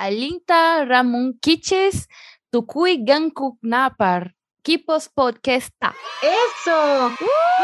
Alinta 0.00 0.86
Ramón 0.86 1.38
Quiches, 1.42 2.08
Tukui 2.48 3.04
Gankuk 3.04 3.58
Napar, 3.60 4.34
Kipos 4.62 5.10
Podcasta. 5.10 5.94
¡Eso! 6.22 7.12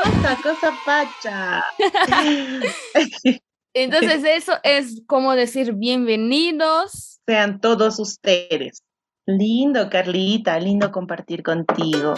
¡Cosa, 0.05 0.39
cosa 0.43 0.75
pacha! 0.85 1.65
Entonces 3.73 4.23
eso 4.27 4.53
es 4.65 5.03
como 5.07 5.35
decir 5.35 5.73
bienvenidos. 5.73 7.21
Sean 7.27 7.59
todos 7.59 7.99
ustedes. 7.99 8.83
Lindo, 9.25 9.89
Carlita, 9.89 10.61
lindo 10.61 10.93
compartir 10.93 11.43
contigo. 11.43 12.13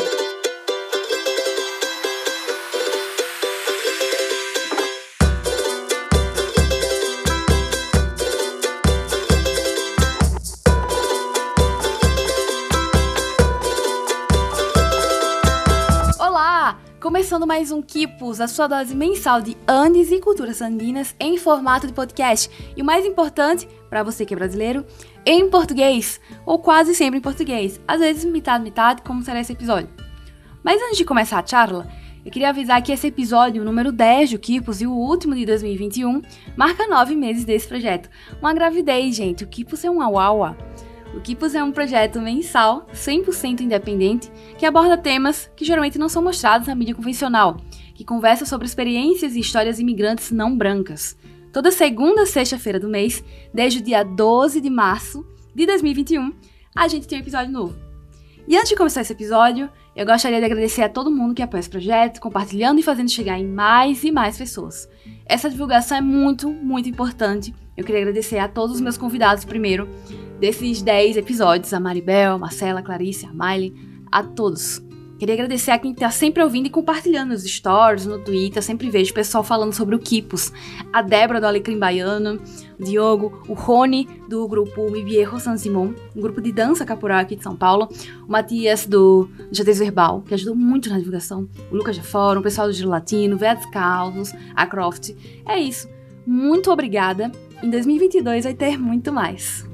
Começando 17.08 17.46
mais 17.46 17.72
um 17.72 17.80
Kipus, 17.80 18.38
a 18.38 18.46
sua 18.46 18.66
dose 18.66 18.94
mensal 18.94 19.40
de 19.40 19.56
Andes 19.66 20.12
e 20.12 20.20
culturas 20.20 20.60
andinas 20.60 21.16
em 21.18 21.38
formato 21.38 21.86
de 21.86 21.92
podcast. 21.94 22.50
E 22.76 22.82
o 22.82 22.84
mais 22.84 23.06
importante, 23.06 23.66
para 23.88 24.02
você 24.02 24.26
que 24.26 24.34
é 24.34 24.36
brasileiro, 24.36 24.84
em 25.24 25.48
português, 25.48 26.20
ou 26.44 26.58
quase 26.58 26.94
sempre 26.94 27.18
em 27.18 27.22
português, 27.22 27.80
às 27.88 28.00
vezes 28.00 28.26
metade, 28.26 28.62
metade, 28.62 29.00
como 29.00 29.22
será 29.22 29.40
esse 29.40 29.54
episódio. 29.54 29.88
Mas 30.62 30.82
antes 30.82 30.98
de 30.98 31.04
começar 31.06 31.38
a 31.38 31.46
charla, 31.46 31.88
eu 32.26 32.30
queria 32.30 32.50
avisar 32.50 32.82
que 32.82 32.92
esse 32.92 33.06
episódio, 33.06 33.62
o 33.62 33.64
número 33.64 33.90
10 33.90 34.32
do 34.32 34.38
Kipus 34.38 34.82
e 34.82 34.86
o 34.86 34.92
último 34.92 35.34
de 35.34 35.46
2021, 35.46 36.20
marca 36.58 36.86
nove 36.86 37.16
meses 37.16 37.46
desse 37.46 37.66
projeto. 37.66 38.10
Uma 38.38 38.52
gravidez, 38.52 39.16
gente. 39.16 39.44
O 39.44 39.48
Kipus 39.48 39.82
é 39.82 39.90
um 39.90 40.02
auaua. 40.02 40.58
O 41.18 41.20
Kipus 41.20 41.52
é 41.52 41.64
um 41.64 41.72
projeto 41.72 42.20
mensal, 42.20 42.86
100% 42.94 43.62
independente, 43.62 44.30
que 44.56 44.64
aborda 44.64 44.96
temas 44.96 45.50
que 45.56 45.64
geralmente 45.64 45.98
não 45.98 46.08
são 46.08 46.22
mostrados 46.22 46.68
na 46.68 46.76
mídia 46.76 46.94
convencional, 46.94 47.56
que 47.92 48.04
conversa 48.04 48.46
sobre 48.46 48.68
experiências 48.68 49.34
e 49.34 49.40
histórias 49.40 49.80
imigrantes 49.80 50.30
não 50.30 50.56
brancas. 50.56 51.18
Toda 51.52 51.72
segunda 51.72 52.24
sexta-feira 52.24 52.78
do 52.78 52.88
mês, 52.88 53.24
desde 53.52 53.80
o 53.80 53.82
dia 53.82 54.04
12 54.04 54.60
de 54.60 54.70
março 54.70 55.26
de 55.52 55.66
2021, 55.66 56.32
a 56.76 56.86
gente 56.86 57.08
tem 57.08 57.18
um 57.18 57.22
episódio 57.22 57.50
novo. 57.50 57.76
E 58.46 58.56
antes 58.56 58.68
de 58.68 58.76
começar 58.76 59.00
esse 59.00 59.12
episódio, 59.12 59.68
eu 59.96 60.06
gostaria 60.06 60.38
de 60.38 60.44
agradecer 60.44 60.82
a 60.82 60.88
todo 60.88 61.10
mundo 61.10 61.34
que 61.34 61.42
apoia 61.42 61.58
esse 61.58 61.68
projeto, 61.68 62.20
compartilhando 62.20 62.78
e 62.78 62.84
fazendo 62.84 63.10
chegar 63.10 63.40
em 63.40 63.44
mais 63.44 64.04
e 64.04 64.12
mais 64.12 64.38
pessoas. 64.38 64.88
Essa 65.26 65.50
divulgação 65.50 65.98
é 65.98 66.00
muito, 66.00 66.48
muito 66.48 66.88
importante. 66.88 67.52
Eu 67.78 67.84
queria 67.84 68.00
agradecer 68.00 68.38
a 68.38 68.48
todos 68.48 68.74
os 68.74 68.80
meus 68.80 68.98
convidados 68.98 69.44
primeiro, 69.44 69.88
desses 70.40 70.82
10 70.82 71.16
episódios, 71.16 71.72
a 71.72 71.78
Maribel, 71.78 72.32
a 72.32 72.38
Marcela, 72.38 72.80
a 72.80 72.82
Clarice, 72.82 73.24
a 73.24 73.32
Miley, 73.32 73.72
a 74.10 74.20
todos. 74.20 74.82
Queria 75.16 75.36
agradecer 75.36 75.70
a 75.70 75.78
quem 75.78 75.92
está 75.92 76.10
sempre 76.10 76.42
ouvindo 76.42 76.66
e 76.66 76.70
compartilhando 76.70 77.30
nos 77.30 77.44
stories, 77.44 78.04
no 78.04 78.18
Twitter. 78.18 78.60
sempre 78.64 78.90
vejo 78.90 79.12
o 79.12 79.14
pessoal 79.14 79.44
falando 79.44 79.72
sobre 79.72 79.94
o 79.94 79.98
Kipos. 80.00 80.52
A 80.92 81.02
Débora 81.02 81.40
do 81.40 81.46
Alecrim 81.46 81.78
Baiano, 81.78 82.40
o 82.80 82.84
Diogo, 82.84 83.44
o 83.48 83.54
Rony 83.54 84.08
do 84.28 84.48
grupo 84.48 84.90
Mi 84.90 85.04
Viejo 85.04 85.38
San 85.38 85.56
Simón, 85.56 85.94
um 86.16 86.20
grupo 86.20 86.40
de 86.40 86.50
dança 86.50 86.84
caporal 86.84 87.20
aqui 87.20 87.36
de 87.36 87.44
São 87.44 87.54
Paulo. 87.54 87.88
O 88.26 88.30
Matias 88.30 88.86
do 88.86 89.28
Jadez 89.52 89.78
Verbal, 89.78 90.22
que 90.22 90.34
ajudou 90.34 90.56
muito 90.56 90.90
na 90.90 90.98
divulgação. 90.98 91.48
O 91.70 91.76
Lucas 91.76 91.94
de 91.94 92.02
Fórum, 92.02 92.40
o 92.40 92.42
pessoal 92.42 92.66
do 92.66 92.72
Giro 92.72 92.88
Latino, 92.88 93.36
Vedas 93.36 93.66
Caldos, 93.66 94.32
a 94.56 94.66
Croft. 94.66 95.14
É 95.46 95.60
isso. 95.60 95.88
Muito 96.26 96.72
obrigada. 96.72 97.30
Em 97.60 97.70
2022 97.70 98.44
vai 98.44 98.54
ter 98.54 98.78
muito 98.78 99.12
mais. 99.12 99.66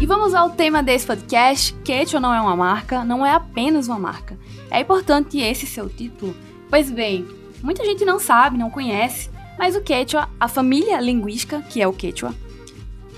E 0.00 0.06
vamos 0.06 0.34
ao 0.34 0.50
tema 0.50 0.84
desse 0.84 1.04
podcast. 1.04 1.74
Quechua 1.84 2.20
não 2.20 2.32
é 2.32 2.40
uma 2.40 2.54
marca, 2.54 3.04
não 3.04 3.26
é 3.26 3.32
apenas 3.32 3.88
uma 3.88 3.98
marca. 3.98 4.38
É 4.70 4.80
importante 4.80 5.38
esse 5.38 5.66
seu 5.66 5.88
título? 5.88 6.32
Pois 6.70 6.92
bem, 6.92 7.26
muita 7.60 7.84
gente 7.84 8.04
não 8.04 8.20
sabe, 8.20 8.56
não 8.56 8.70
conhece, 8.70 9.30
mas 9.58 9.74
o 9.74 9.80
Quechua, 9.80 10.28
a 10.38 10.46
família 10.46 11.00
linguística, 11.00 11.60
que 11.62 11.82
é 11.82 11.88
o 11.88 11.92
Quechua, 11.92 12.32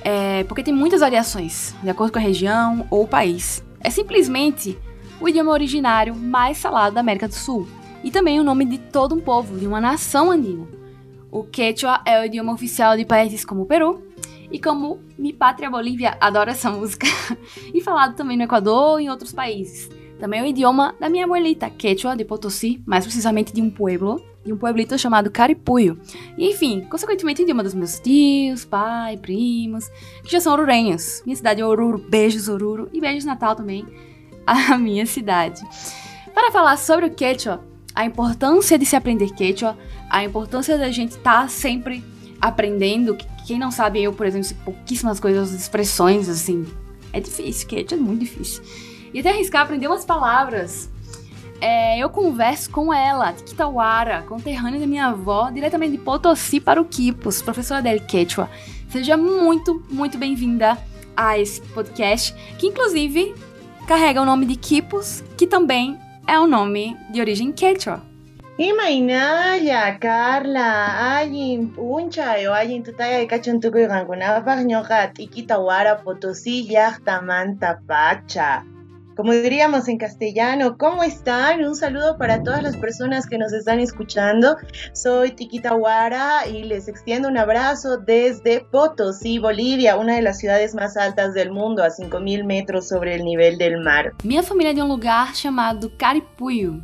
é 0.00 0.44
porque 0.44 0.62
tem 0.62 0.72
muitas 0.72 1.00
variações, 1.00 1.74
de 1.82 1.90
acordo 1.90 2.12
com 2.12 2.18
a 2.18 2.22
região 2.22 2.86
ou 2.90 3.02
o 3.02 3.08
país. 3.08 3.62
É 3.80 3.90
simplesmente 3.90 4.78
o 5.20 5.28
idioma 5.28 5.52
originário 5.52 6.14
mais 6.14 6.58
falado 6.58 6.94
da 6.94 7.00
América 7.00 7.28
do 7.28 7.34
Sul 7.34 7.68
e 8.02 8.10
também 8.10 8.40
o 8.40 8.44
nome 8.44 8.64
de 8.64 8.78
todo 8.78 9.14
um 9.14 9.20
povo, 9.20 9.58
de 9.58 9.66
uma 9.66 9.80
nação 9.80 10.30
andina. 10.30 10.66
O 11.30 11.44
Quechua 11.44 12.00
é 12.04 12.20
o 12.20 12.24
idioma 12.24 12.52
oficial 12.52 12.96
de 12.96 13.04
países 13.04 13.44
como 13.44 13.66
Peru, 13.66 14.06
e 14.50 14.58
como 14.58 15.00
Mi 15.18 15.32
Pátria 15.32 15.70
Bolívia 15.70 16.16
adora 16.20 16.52
essa 16.52 16.70
música, 16.70 17.06
e 17.74 17.80
falado 17.80 18.14
também 18.14 18.36
no 18.36 18.44
Equador 18.44 19.00
e 19.00 19.04
em 19.04 19.10
outros 19.10 19.32
países. 19.32 19.90
Também 20.18 20.40
é 20.40 20.42
o 20.42 20.46
idioma 20.46 20.94
da 20.98 21.08
minha 21.08 21.24
abuelita, 21.24 21.68
Quechua 21.68 22.16
de 22.16 22.24
Potosí, 22.24 22.82
mais 22.86 23.04
precisamente 23.04 23.52
de 23.52 23.60
um 23.60 23.68
pueblo, 23.68 24.22
de 24.42 24.52
um 24.52 24.56
pueblito 24.56 24.96
chamado 24.98 25.30
Caripuyo. 25.30 26.00
E 26.38 26.50
enfim, 26.50 26.86
consequentemente 26.88 27.42
o 27.42 27.44
idioma 27.44 27.62
dos 27.62 27.74
meus 27.74 28.00
tios, 28.00 28.64
pai, 28.64 29.18
primos, 29.18 29.88
que 30.22 30.30
já 30.30 30.40
são 30.40 30.54
orurenhos. 30.54 31.22
Minha 31.26 31.36
cidade 31.36 31.60
é 31.60 31.66
Oruro, 31.66 31.98
beijos 31.98 32.48
Oruro 32.48 32.88
e 32.92 33.00
beijos 33.00 33.26
Natal 33.26 33.54
também, 33.54 33.86
a 34.46 34.78
minha 34.78 35.04
cidade. 35.04 35.60
Para 36.32 36.50
falar 36.50 36.78
sobre 36.78 37.06
o 37.06 37.10
Quechua, 37.10 37.62
a 37.96 38.04
importância 38.04 38.78
de 38.78 38.84
se 38.84 38.94
aprender 38.94 39.30
Quechua, 39.30 39.76
a 40.10 40.22
importância 40.22 40.76
da 40.76 40.90
gente 40.90 41.12
estar 41.12 41.42
tá 41.42 41.48
sempre 41.48 42.04
aprendendo. 42.38 43.16
Quem 43.46 43.58
não 43.58 43.70
sabe, 43.70 44.02
eu, 44.02 44.12
por 44.12 44.26
exemplo, 44.26 44.46
sei 44.46 44.56
pouquíssimas 44.62 45.18
coisas, 45.18 45.50
expressões, 45.52 46.28
assim. 46.28 46.66
É 47.10 47.18
difícil, 47.18 47.66
Quechua 47.66 47.96
é 47.96 48.00
muito 48.00 48.20
difícil. 48.20 48.62
E 49.14 49.20
até 49.20 49.30
arriscar 49.30 49.62
aprender 49.62 49.86
umas 49.86 50.04
palavras. 50.04 50.90
É, 51.58 51.98
eu 51.98 52.10
converso 52.10 52.68
com 52.68 52.92
ela, 52.92 53.32
Kitawara, 53.32 54.22
conterrânea 54.28 54.78
da 54.78 54.86
minha 54.86 55.06
avó, 55.06 55.48
diretamente 55.48 55.92
de 55.92 55.98
Potosí 55.98 56.60
para 56.60 56.78
o 56.78 56.84
Quipos, 56.84 57.40
professora 57.40 57.80
Adele 57.80 58.00
Quechua. 58.00 58.50
Seja 58.90 59.16
muito, 59.16 59.82
muito 59.88 60.18
bem-vinda 60.18 60.76
a 61.16 61.38
esse 61.38 61.62
podcast, 61.62 62.34
que 62.58 62.66
inclusive 62.66 63.34
carrega 63.86 64.20
o 64.20 64.26
nome 64.26 64.44
de 64.44 64.54
Quipos, 64.54 65.24
que 65.38 65.46
também 65.46 65.98
é 66.26 66.38
um 66.38 66.46
nome 66.46 66.96
de 67.10 67.20
origem 67.20 67.52
quechua. 67.52 68.02
Imainaya, 68.58 69.98
Carla, 69.98 71.18
alguien 71.18 71.68
puncha 71.68 72.36
o 72.48 72.54
alguien 72.54 72.82
tutaya 72.82 73.18
de 73.18 73.26
cachontuco 73.26 73.78
y 73.78 73.86
gangunapa, 73.86 74.62
ñoja, 74.62 75.12
tiquita, 75.12 75.56
guara, 75.56 76.02
potosí, 76.02 76.66
yachtamanta, 76.66 77.82
pacha. 77.86 78.64
Como 79.16 79.32
diríamos 79.32 79.88
en 79.88 79.96
castellano, 79.96 80.76
¿cómo 80.76 81.02
están? 81.02 81.64
Un 81.64 81.74
saludo 81.74 82.18
para 82.18 82.42
todas 82.42 82.62
las 82.62 82.76
personas 82.76 83.26
que 83.26 83.38
nos 83.38 83.50
están 83.54 83.80
escuchando. 83.80 84.58
Soy 84.92 85.30
Tiquita 85.30 85.74
Huara 85.74 86.46
y 86.46 86.64
les 86.64 86.86
extiendo 86.86 87.26
un 87.26 87.38
abrazo 87.38 87.96
desde 87.96 88.60
Potosí, 88.60 89.38
Bolivia, 89.38 89.96
una 89.96 90.16
de 90.16 90.22
las 90.22 90.38
ciudades 90.38 90.74
más 90.74 90.98
altas 90.98 91.32
del 91.32 91.50
mundo, 91.50 91.82
a 91.82 91.88
5.000 91.88 92.44
metros 92.44 92.88
sobre 92.88 93.14
el 93.14 93.24
nivel 93.24 93.56
del 93.56 93.80
mar. 93.80 94.12
Mi 94.22 94.36
familia 94.42 94.74
de 94.74 94.82
un 94.82 94.88
lugar 94.88 95.32
llamado 95.32 95.90
Caripuyo, 95.96 96.74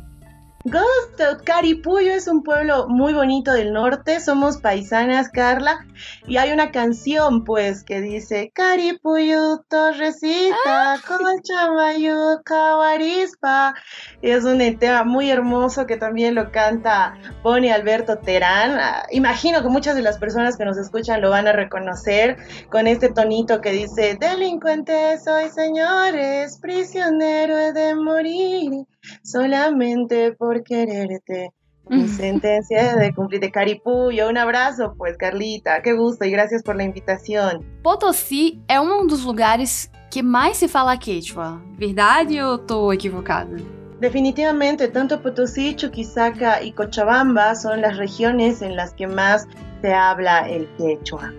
Gusto, 0.65 1.43
Caripuyo 1.43 2.13
es 2.13 2.29
un 2.29 2.41
pueblo 2.41 2.87
muy 2.87 3.13
bonito 3.13 3.51
del 3.51 3.73
norte, 3.73 4.21
somos 4.21 4.59
paisanas, 4.59 5.27
Carla, 5.27 5.85
y 6.25 6.37
hay 6.37 6.53
una 6.53 6.71
canción, 6.71 7.43
pues, 7.43 7.83
que 7.83 7.99
dice 7.99 8.49
Caripuyo, 8.55 9.65
Torrecita, 9.67 10.55
ah. 10.65 10.97
Colchamayo, 11.05 12.41
Cabarispa. 12.45 13.75
Es 14.21 14.45
un 14.45 14.59
tema 14.79 15.03
muy 15.03 15.29
hermoso 15.29 15.85
que 15.85 15.97
también 15.97 16.33
lo 16.33 16.49
canta 16.53 17.17
Bonnie 17.43 17.73
Alberto 17.73 18.19
Terán. 18.19 18.79
Ah, 18.79 19.03
imagino 19.11 19.61
que 19.63 19.67
muchas 19.67 19.95
de 19.95 20.01
las 20.01 20.17
personas 20.17 20.55
que 20.55 20.63
nos 20.63 20.77
escuchan 20.77 21.21
lo 21.21 21.31
van 21.31 21.47
a 21.47 21.51
reconocer 21.51 22.37
con 22.69 22.87
este 22.87 23.09
tonito 23.09 23.59
que 23.59 23.71
dice, 23.71 24.15
delincuente 24.17 25.19
soy, 25.19 25.49
señores, 25.49 26.57
prisionero 26.61 27.57
he 27.57 27.73
de 27.73 27.95
morir 27.95 28.85
solamente 29.23 30.33
por 30.33 30.63
quererte. 30.63 31.51
Mi 31.89 32.07
sentencia 32.07 32.95
de 32.95 33.13
cumplir 33.13 33.41
de 33.41 33.51
Caripuyo. 33.51 34.29
Un 34.29 34.37
abrazo, 34.37 34.93
pues, 34.97 35.17
Carlita. 35.17 35.81
Qué 35.81 35.91
gusto 35.91 36.23
y 36.23 36.31
gracias 36.31 36.63
por 36.63 36.77
la 36.77 36.83
invitación. 36.83 37.61
Potosí 37.83 38.61
é 38.69 38.79
um 38.79 39.05
dos 39.05 39.25
lugares 39.25 39.91
que 40.09 40.23
mais 40.23 40.55
se 40.55 40.69
fala 40.69 40.97
quechua. 40.97 41.61
Verdade 41.77 42.41
ou 42.41 42.55
estou 42.55 42.93
equivocada? 42.93 43.57
Definitivamente, 43.99 44.87
tanto 44.87 45.17
Potosí, 45.19 45.75
Chuquisaca 45.75 46.61
y 46.61 46.71
Cochabamba 46.71 47.55
son 47.55 47.81
las 47.81 47.97
regiones 47.97 48.61
en 48.61 48.75
las 48.75 48.93
que 48.93 49.07
más 49.07 49.47
se 49.81 49.93
habla 49.93 50.49
el 50.49 50.67
quechua. 50.77 51.33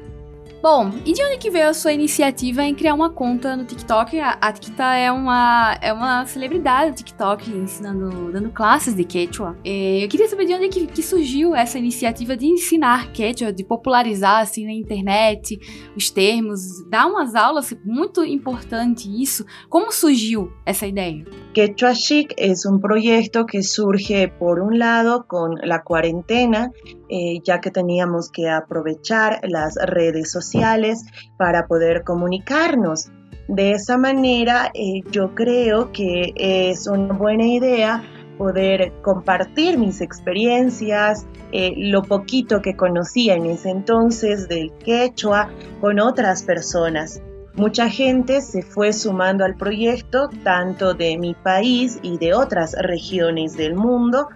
Bom, 0.65 0.91
e 1.05 1.13
de 1.13 1.23
onde 1.23 1.37
que 1.37 1.51
veio 1.51 1.69
a 1.69 1.75
sua 1.75 1.93
iniciativa 1.93 2.65
em 2.65 2.75
criar 2.75 2.95
uma 2.95 3.11
conta 3.11 3.55
no 3.55 3.67
TikTok? 3.67 4.19
A, 4.19 4.31
a 4.41 4.51
Tikta 4.51 4.95
é 4.95 5.13
uma, 5.13 5.77
é 5.79 5.93
uma 5.93 6.25
celebridade 6.25 6.93
do 6.93 6.97
TikTok 6.97 7.51
ensinando, 7.51 8.33
dando 8.33 8.49
classes 8.49 8.95
de 8.95 9.05
Quechua. 9.05 9.59
E 9.63 10.03
eu 10.03 10.09
queria 10.09 10.27
saber 10.27 10.47
de 10.47 10.55
onde 10.55 10.71
que, 10.71 10.87
que 10.87 11.03
surgiu 11.03 11.55
essa 11.55 11.79
iniciativa 11.79 12.35
de 12.35 12.47
ensinar 12.47 13.13
Quechua, 13.13 13.53
de 13.53 13.63
popularizar 13.63 14.41
assim 14.41 14.65
na 14.65 14.73
internet 14.73 15.59
os 15.95 16.09
termos, 16.11 16.63
dar 16.89 17.09
umas 17.09 17.35
aulas, 17.35 17.77
muito 17.85 18.25
importante 18.25 19.07
isso. 19.07 19.45
Como 19.69 19.93
surgiu 19.93 20.51
essa 20.65 20.87
ideia? 20.87 21.27
Quechua 21.55 21.93
Chic 21.93 22.35
es 22.37 22.67
un 22.67 22.81
proyecto 22.81 23.47
que 23.47 23.63
surge 23.63 24.27
por 24.27 24.59
un 24.59 24.81
lado 24.81 25.27
con 25.29 25.55
la 25.63 25.85
cuarentena, 25.85 26.73
eh, 27.09 27.39
ya 27.45 27.61
que 27.61 27.71
teníamos 27.71 28.29
que 28.29 28.51
aprovechar 28.51 29.39
las 29.45 29.77
redes 29.77 30.33
sociales 30.33 31.05
para 31.39 31.69
poder 31.69 32.03
comunicarnos. 32.03 33.09
De 33.47 33.71
esa 33.71 33.97
manera, 33.97 34.73
eh, 34.75 35.03
yo 35.13 35.33
creo 35.37 35.93
que 35.93 36.33
es 36.35 36.89
una 36.89 37.15
buena 37.15 37.47
idea 37.47 38.03
poder 38.37 38.93
compartir 39.03 39.79
mis 39.79 40.01
experiencias, 40.01 41.25
eh, 41.53 41.73
lo 41.77 42.03
poquito 42.03 42.63
que 42.63 42.75
conocía 42.75 43.37
en 43.37 43.47
ese 43.47 43.71
entonces 43.71 44.49
del 44.49 44.73
quechua 44.85 45.51
con 45.81 46.01
otras 46.01 46.43
personas. 46.43 47.23
Mucha 47.57 47.89
gente 47.89 48.41
se 48.41 48.63
fue 48.63 48.93
sumando 48.93 49.45
al 49.45 49.55
proyecto, 49.55 50.29
tanto 50.43 50.93
de 50.93 51.17
mi 51.17 51.35
país 51.35 52.01
y 52.03 52.19
de 52.19 52.35
otras 52.35 52.75
regiones 52.79 53.57
del 53.57 53.77
mundo, 53.77 54.29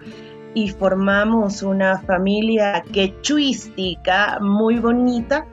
y 0.53 0.69
formamos 0.69 1.61
una 1.61 1.99
familia 1.99 2.83
quechuística 2.91 4.39
muy 4.41 4.79
bonita 4.79 5.45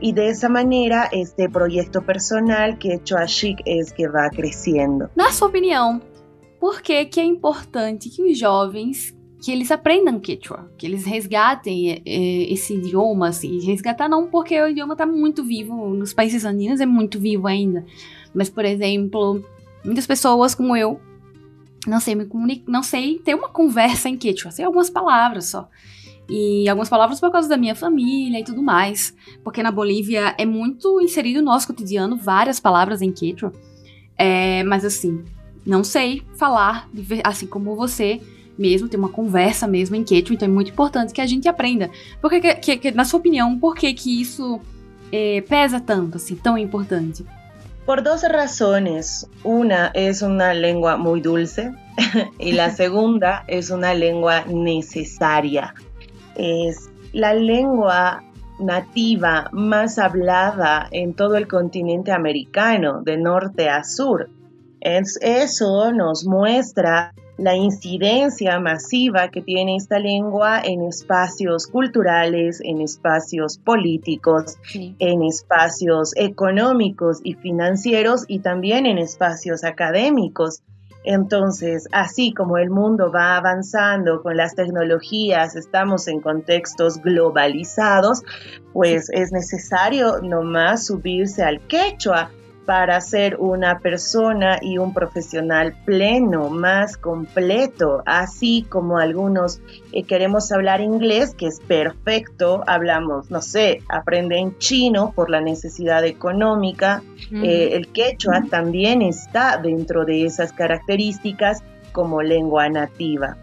y 0.00 0.12
de 0.12 0.30
esa 0.30 0.48
manera 0.48 1.08
este 1.12 1.48
proyecto 1.48 2.02
personal 2.02 2.76
Quechua 2.78 3.26
Chic 3.26 3.62
es 3.64 3.92
que 3.92 4.08
va 4.08 4.28
creciendo. 4.30 5.08
Na 5.16 5.30
sua 5.30 5.48
opinião, 5.48 6.02
por 6.58 6.82
que, 6.82 7.04
que 7.04 7.20
é 7.20 7.24
importante 7.24 8.10
que 8.10 8.22
os 8.22 8.36
jovens 8.36 9.16
que 9.42 9.50
eles 9.50 9.72
aprendam 9.72 10.20
quechua, 10.20 10.70
que 10.78 10.86
eles 10.86 11.04
resgatem 11.04 11.90
é, 11.90 12.02
é, 12.06 12.52
esse 12.52 12.74
idioma, 12.74 13.28
assim, 13.28 13.60
resgatar 13.60 14.08
não 14.08 14.28
porque 14.28 14.58
o 14.60 14.68
idioma 14.68 14.94
está 14.94 15.04
muito 15.04 15.42
vivo 15.42 15.88
nos 15.88 16.14
países 16.14 16.44
andinos, 16.44 16.80
é 16.80 16.86
muito 16.86 17.18
vivo 17.18 17.48
ainda, 17.48 17.84
mas 18.32 18.48
por 18.48 18.64
exemplo, 18.64 19.44
muitas 19.84 20.06
pessoas 20.06 20.54
como 20.54 20.76
eu 20.76 21.00
não 21.86 21.98
sei 21.98 22.14
me 22.14 22.24
comunicar, 22.24 22.70
não 22.70 22.84
sei 22.84 23.18
ter 23.18 23.34
uma 23.34 23.48
conversa 23.48 24.08
em 24.08 24.16
quechua, 24.16 24.52
sei 24.52 24.64
algumas 24.64 24.88
palavras 24.88 25.46
só. 25.46 25.68
E 26.28 26.68
algumas 26.68 26.88
palavras 26.88 27.18
por 27.18 27.32
causa 27.32 27.48
da 27.48 27.56
minha 27.56 27.74
família 27.74 28.38
e 28.38 28.44
tudo 28.44 28.62
mais. 28.62 29.14
Porque 29.42 29.60
na 29.60 29.72
Bolívia 29.72 30.34
é 30.38 30.46
muito 30.46 31.00
inserido 31.00 31.40
no 31.40 31.46
nosso 31.46 31.66
cotidiano 31.66 32.16
várias 32.16 32.60
palavras 32.60 33.02
em 33.02 33.10
quechua. 33.10 33.52
É, 34.16 34.62
mas 34.62 34.84
assim, 34.84 35.24
não 35.66 35.82
sei 35.82 36.22
falar, 36.36 36.88
assim 37.24 37.46
como 37.46 37.74
você, 37.74 38.20
mesmo, 38.58 38.88
ter 38.88 38.96
uma 38.96 39.08
conversa 39.08 39.66
mesmo 39.66 39.96
em 39.96 40.04
quechua, 40.04 40.34
então 40.34 40.46
é 40.46 40.50
muito 40.50 40.70
importante 40.70 41.12
que 41.12 41.20
a 41.20 41.26
gente 41.26 41.48
aprenda. 41.48 41.90
Porque, 42.20 42.40
que, 42.40 42.76
que, 42.76 42.90
na 42.90 43.04
sua 43.04 43.18
opinião, 43.18 43.58
por 43.58 43.74
que, 43.74 43.92
que 43.94 44.20
isso 44.20 44.60
eh, 45.10 45.42
pesa 45.48 45.80
tanto, 45.80 46.16
assim, 46.16 46.36
tão 46.36 46.56
importante? 46.56 47.24
Por 47.84 48.00
dos 48.00 48.22
razones. 48.22 49.28
Una 49.44 49.90
es 49.94 50.22
una 50.22 50.54
lengua 50.54 50.96
muy 50.96 51.20
dulce 51.20 51.72
y 52.38 52.52
la 52.52 52.70
segunda 52.70 53.44
es 53.48 53.70
una 53.70 53.92
lengua 53.92 54.44
necesaria. 54.46 55.74
Es 56.36 56.90
la 57.12 57.34
lengua 57.34 58.22
nativa 58.60 59.48
más 59.52 59.98
hablada 59.98 60.86
en 60.92 61.14
todo 61.14 61.36
el 61.36 61.48
continente 61.48 62.12
americano, 62.12 63.02
de 63.02 63.16
norte 63.16 63.68
a 63.68 63.82
sur. 63.82 64.30
Es, 64.80 65.18
eso 65.20 65.90
nos 65.92 66.24
muestra 66.24 67.12
la 67.38 67.56
incidencia 67.56 68.60
masiva 68.60 69.28
que 69.28 69.42
tiene 69.42 69.76
esta 69.76 69.98
lengua 69.98 70.60
en 70.62 70.82
espacios 70.82 71.66
culturales, 71.66 72.60
en 72.62 72.80
espacios 72.80 73.58
políticos, 73.58 74.56
sí. 74.64 74.94
en 74.98 75.22
espacios 75.22 76.12
económicos 76.16 77.20
y 77.24 77.34
financieros 77.34 78.24
y 78.28 78.40
también 78.40 78.86
en 78.86 78.98
espacios 78.98 79.64
académicos. 79.64 80.62
Entonces, 81.04 81.88
así 81.90 82.32
como 82.32 82.58
el 82.58 82.70
mundo 82.70 83.10
va 83.10 83.36
avanzando 83.36 84.22
con 84.22 84.36
las 84.36 84.54
tecnologías, 84.54 85.56
estamos 85.56 86.06
en 86.06 86.20
contextos 86.20 87.02
globalizados, 87.02 88.22
pues 88.72 89.10
es 89.10 89.32
necesario 89.32 90.20
nomás 90.22 90.86
subirse 90.86 91.42
al 91.42 91.60
quechua 91.66 92.30
para 92.66 93.00
ser 93.00 93.36
una 93.38 93.80
persona 93.80 94.58
y 94.60 94.78
un 94.78 94.94
profesional 94.94 95.74
pleno, 95.84 96.48
más 96.48 96.96
completo, 96.96 98.02
así 98.06 98.64
como 98.68 98.98
algunos 98.98 99.60
eh, 99.92 100.04
queremos 100.04 100.52
hablar 100.52 100.80
inglés, 100.80 101.34
que 101.34 101.46
es 101.46 101.60
perfecto, 101.60 102.62
hablamos, 102.66 103.30
no 103.30 103.42
sé, 103.42 103.82
aprenden 103.88 104.56
chino 104.58 105.12
por 105.14 105.30
la 105.30 105.40
necesidad 105.40 106.04
económica, 106.04 107.02
mm. 107.30 107.44
eh, 107.44 107.74
el 107.74 107.88
quechua 107.88 108.44
también 108.48 109.02
está 109.02 109.56
dentro 109.56 110.04
de 110.04 110.24
esas 110.24 110.52
características 110.52 111.62
como 111.92 112.22
lengua 112.22 112.68
nativa. 112.68 113.36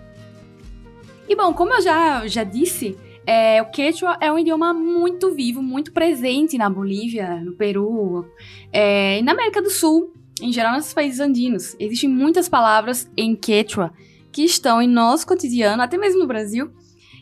E 1.28 1.36
bom, 1.36 1.54
como 1.54 1.76
eu 1.76 1.82
já, 1.82 2.28
já 2.28 2.44
disse, 2.44 2.98
É, 3.32 3.62
o 3.62 3.70
Quechua 3.70 4.18
é 4.20 4.32
um 4.32 4.40
idioma 4.40 4.74
muito 4.74 5.36
vivo, 5.36 5.62
muito 5.62 5.94
presente 5.94 6.58
na 6.58 6.68
Bolívia, 6.68 7.40
no 7.44 7.54
Peru 7.54 8.26
é, 8.74 9.20
e 9.20 9.22
na 9.22 9.34
América 9.34 9.62
do 9.62 9.70
Sul, 9.70 10.12
em 10.42 10.52
geral 10.52 10.76
nos 10.76 10.92
países 10.96 11.20
andinos. 11.20 11.76
Existem 11.80 12.10
muitas 12.10 12.50
palavras 12.50 13.08
em 13.16 13.36
Quechua 13.36 13.94
que 14.32 14.44
estão 14.44 14.82
em 14.82 14.88
nosso 14.88 15.28
cotidiano, 15.28 15.84
até 15.84 15.96
mesmo 15.96 16.22
no 16.22 16.26
Brasil, 16.26 16.72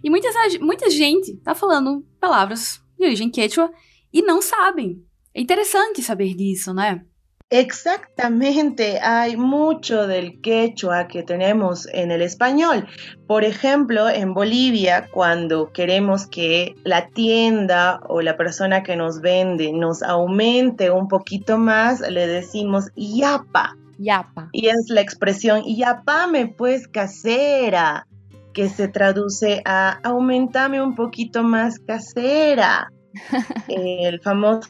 e 0.01 0.09
muitas, 0.09 0.33
muita 0.62 0.89
gente 0.89 1.31
está 1.31 1.54
falando 1.54 2.06
palavras 2.21 2.81
de 2.98 3.03
origem 3.03 3.30
Quechua 3.30 3.69
e 4.13 4.21
não 4.21 4.42
sabem. 4.42 5.03
É 5.33 5.42
interessante 5.42 6.01
saber 6.01 6.36
disso, 6.36 6.74
né? 6.74 7.03
Exactamente, 7.49 8.99
hay 8.99 9.38
mucho 9.38 10.05
del 10.05 10.41
quechua 10.41 11.07
que 11.07 11.23
tenemos 11.23 11.88
en 11.94 12.11
el 12.11 12.21
español. 12.21 12.85
Por 13.25 13.45
ejemplo, 13.45 14.09
en 14.09 14.33
Bolivia, 14.33 15.07
cuando 15.13 15.71
queremos 15.71 16.27
que 16.27 16.75
la 16.83 17.07
tienda 17.07 18.01
o 18.09 18.21
la 18.21 18.35
persona 18.35 18.83
que 18.83 18.97
nos 18.97 19.21
vende 19.21 19.71
nos 19.71 20.03
aumente 20.03 20.91
un 20.91 21.07
poquito 21.07 21.57
más, 21.57 22.01
le 22.01 22.27
decimos 22.27 22.91
yapa. 22.97 23.77
Yapa. 23.97 24.50
Y 24.51 24.67
es 24.67 24.89
la 24.89 25.00
expresión 25.00 25.63
yapame 25.65 26.47
pues 26.47 26.89
casera, 26.89 28.07
que 28.53 28.67
se 28.67 28.89
traduce 28.89 29.61
a 29.63 30.00
aumentame 30.03 30.81
un 30.81 30.95
poquito 30.95 31.43
más 31.43 31.79
casera. 31.79 32.91
el 33.69 34.19
famoso 34.19 34.69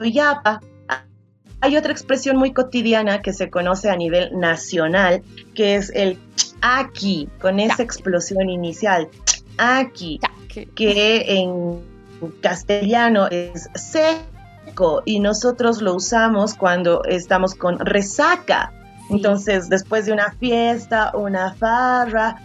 yapa 0.00 0.60
hay 1.60 1.76
otra 1.76 1.92
expresión 1.92 2.36
muy 2.36 2.52
cotidiana 2.52 3.20
que 3.22 3.32
se 3.32 3.50
conoce 3.50 3.90
a 3.90 3.96
nivel 3.96 4.38
nacional, 4.38 5.22
que 5.54 5.74
es 5.74 5.90
el 5.94 6.18
aquí, 6.60 7.28
con 7.40 7.58
esa 7.60 7.82
explosión 7.82 8.48
inicial, 8.48 9.08
aquí, 9.58 10.20
que 10.74 11.24
en 11.26 11.80
castellano 12.40 13.28
es 13.28 13.68
seco 13.74 15.02
y 15.04 15.20
nosotros 15.20 15.82
lo 15.82 15.94
usamos 15.94 16.54
cuando 16.54 17.04
estamos 17.04 17.54
con 17.54 17.78
resaca. 17.78 18.72
Entonces, 19.10 19.68
después 19.68 20.06
de 20.06 20.12
una 20.12 20.32
fiesta, 20.32 21.12
una 21.14 21.54
farra, 21.54 22.36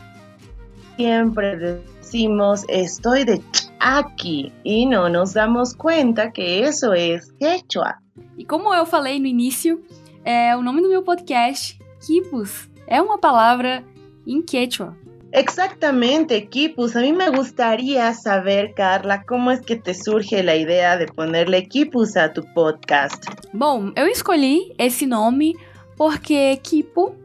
siempre 0.96 1.58
decimos 1.58 2.64
estoy 2.68 3.26
de 3.26 3.42
aquí 3.80 4.54
y 4.64 4.86
no 4.86 5.10
nos 5.10 5.34
damos 5.34 5.76
cuenta 5.76 6.32
que 6.32 6.66
eso 6.66 6.94
es 6.94 7.34
quechua. 7.40 8.03
E 8.38 8.46
como 8.46 8.74
eu 8.74 8.86
falei 8.86 9.20
no 9.20 9.28
início, 9.28 9.84
é, 10.24 10.56
o 10.56 10.62
nome 10.62 10.82
do 10.82 10.90
meu 10.90 11.04
podcast, 11.04 11.78
Kipus, 12.06 12.70
é 12.88 13.02
uma 13.02 13.18
palavra 13.18 13.84
em 14.26 14.42
quechua. 14.42 14.96
Exactamente, 15.32 16.40
Kipus. 16.42 16.96
A 16.96 17.02
mí 17.02 17.12
me 17.12 17.30
gustaría 17.32 18.14
saber, 18.14 18.74
Carla, 18.76 19.24
cómo 19.24 19.50
es 19.50 19.62
que 19.62 19.76
te 19.76 19.94
surge 19.96 20.44
la 20.44 20.56
idea 20.56 20.96
de 20.96 21.08
ponerle 21.08 21.66
Kipus 21.68 22.16
a 22.16 22.32
tu 22.32 22.44
podcast. 22.54 23.26
Bom, 23.52 23.92
eu 23.96 24.08
escolhi 24.08 24.74
esse 24.78 25.08
nome 25.08 25.56
porque 25.98 26.56
Kipu 26.58 27.16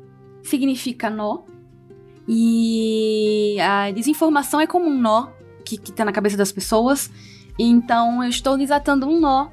significa 0.42 1.10
nó 1.10 1.40
e 2.26 3.56
a 3.60 3.90
desinformação 3.90 4.60
é 4.60 4.66
como 4.66 4.86
um 4.86 4.98
nó 4.98 5.28
que, 5.64 5.76
que 5.76 5.92
tá 5.92 6.04
na 6.04 6.12
cabeça 6.12 6.36
das 6.36 6.52
pessoas. 6.52 7.10
Então 7.58 8.22
eu 8.22 8.30
estou 8.30 8.56
desatando 8.56 9.06
um 9.06 9.20
nó 9.20 9.48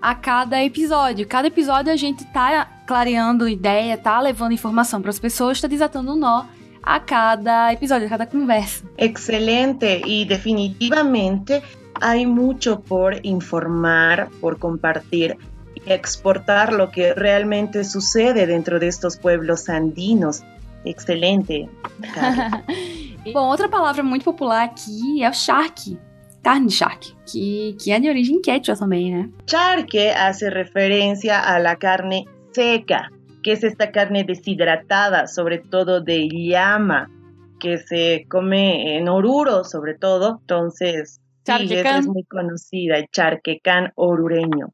a 0.00 0.14
cada 0.14 0.62
episódio. 0.62 1.26
Cada 1.26 1.48
episódio 1.48 1.92
a 1.92 1.96
gente 1.96 2.24
tá 2.26 2.66
clareando 2.86 3.48
ideia, 3.48 3.96
tá 3.96 4.20
levando 4.20 4.52
informação 4.52 5.00
para 5.00 5.10
as 5.10 5.18
pessoas, 5.18 5.58
está 5.58 5.68
desatando 5.68 6.12
um 6.12 6.16
nó 6.16 6.44
a 6.82 7.00
cada 7.00 7.72
episódio, 7.72 8.06
a 8.06 8.10
cada 8.10 8.26
conversa. 8.26 8.84
Excelente 8.96 10.02
e 10.06 10.24
definitivamente 10.24 11.62
hay 12.00 12.24
mucho 12.26 12.80
por 12.80 13.14
informar, 13.24 14.28
por 14.40 14.58
compartir 14.58 15.36
y 15.74 15.92
exportar 15.92 16.72
lo 16.72 16.90
que 16.90 17.14
realmente 17.14 17.84
sucede 17.84 18.46
dentro 18.46 18.78
de 18.78 18.88
estos 18.88 19.16
pueblos 19.16 19.68
andinos. 19.68 20.42
Excelente. 20.84 21.68
Bom, 23.32 23.48
outra 23.48 23.68
palavra 23.68 24.02
muito 24.02 24.24
popular 24.24 24.64
aqui 24.64 25.22
é 25.22 25.28
o 25.28 25.34
charque, 25.34 25.98
charque, 26.68 27.14
que, 27.26 27.76
que 27.78 27.92
é 27.92 28.00
de 28.00 28.08
origem 28.08 28.40
quechua 28.40 28.76
também, 28.76 29.12
né? 29.12 29.30
Charque 29.48 30.08
hace 30.08 30.48
referencia 30.48 31.38
a 31.40 31.58
la 31.58 31.76
carne 31.76 32.26
seca, 32.52 33.10
que 33.42 33.52
es 33.52 33.62
esta 33.62 33.90
carne 33.90 34.24
deshidratada, 34.24 35.26
sobre 35.26 35.58
todo 35.58 36.00
de 36.00 36.28
llama, 36.28 37.08
que 37.58 37.78
se 37.78 38.26
come 38.28 38.96
en 38.96 39.08
Oruro, 39.08 39.64
sobre 39.64 39.94
todo. 39.94 40.38
Entonces, 40.40 41.20
sí, 41.44 41.74
esa 41.74 41.98
es 41.98 42.06
muy 42.06 42.24
conhecida, 42.24 42.98
el 42.98 43.06
charquecán 43.10 43.92
orureño. 43.96 44.72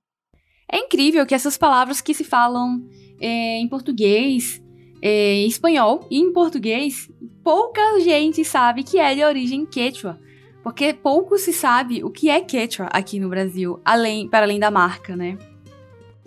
É 0.71 0.79
incrível 0.79 1.27
que 1.27 1.35
essas 1.35 1.57
palavras 1.57 2.01
que 2.01 2.15
se 2.15 2.25
falam 2.25 2.83
é, 3.21 3.59
em 3.59 3.69
português, 3.69 4.63
é, 5.03 5.35
em 5.35 5.47
espanhol 5.47 6.07
e 6.11 6.19
em 6.19 6.33
português, 6.33 7.09
pouca 7.43 8.01
gente 8.01 8.45
sabe 8.45 8.83
que 8.83 8.99
é 8.99 9.15
de 9.15 9.23
origem 9.23 9.67
quechua. 9.67 10.19
Porque 10.65 10.95
pouco 10.95 11.37
se 11.37 11.53
sabe 11.53 12.03
o 12.03 12.11
que 12.11 12.31
é 12.31 12.41
quechua 12.41 12.89
aqui 12.91 13.21
no 13.21 13.29
Brasil, 13.29 13.79
além, 13.85 14.27
para 14.27 14.47
além 14.47 14.59
da 14.59 14.71
marca, 14.71 15.15
né? 15.15 15.37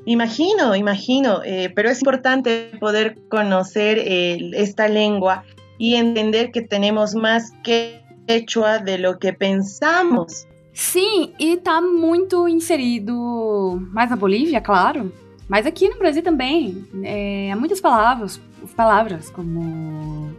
Imagino, 0.06 0.76
imagino, 0.76 1.42
eh, 1.44 1.70
pero 1.70 1.90
es 1.90 2.00
importante 2.02 2.70
poder 2.80 3.18
conocer 3.30 3.98
eh, 3.98 4.38
esta 4.54 4.88
lengua 4.88 5.44
y 5.80 5.96
entender 5.96 6.52
que 6.52 6.62
tenemos 6.62 7.16
más 7.16 7.52
quechua 7.64 8.78
de 8.78 9.00
lo 9.00 9.18
que 9.18 9.34
pensamos. 9.34 10.48
Sim, 10.72 11.34
e 11.40 11.58
tá 11.58 11.82
muito 11.82 12.48
inserido 12.48 13.82
mais 13.92 14.12
na 14.12 14.16
Bolívia, 14.16 14.62
claro, 14.62 15.12
mas 15.50 15.66
aqui 15.66 15.90
no 15.90 15.98
Brasil 15.98 16.22
também. 16.22 16.86
É, 17.04 17.52
há 17.52 17.56
muitas 17.56 17.82
palavras, 17.82 18.40
palavras 18.76 19.32
como 19.32 20.32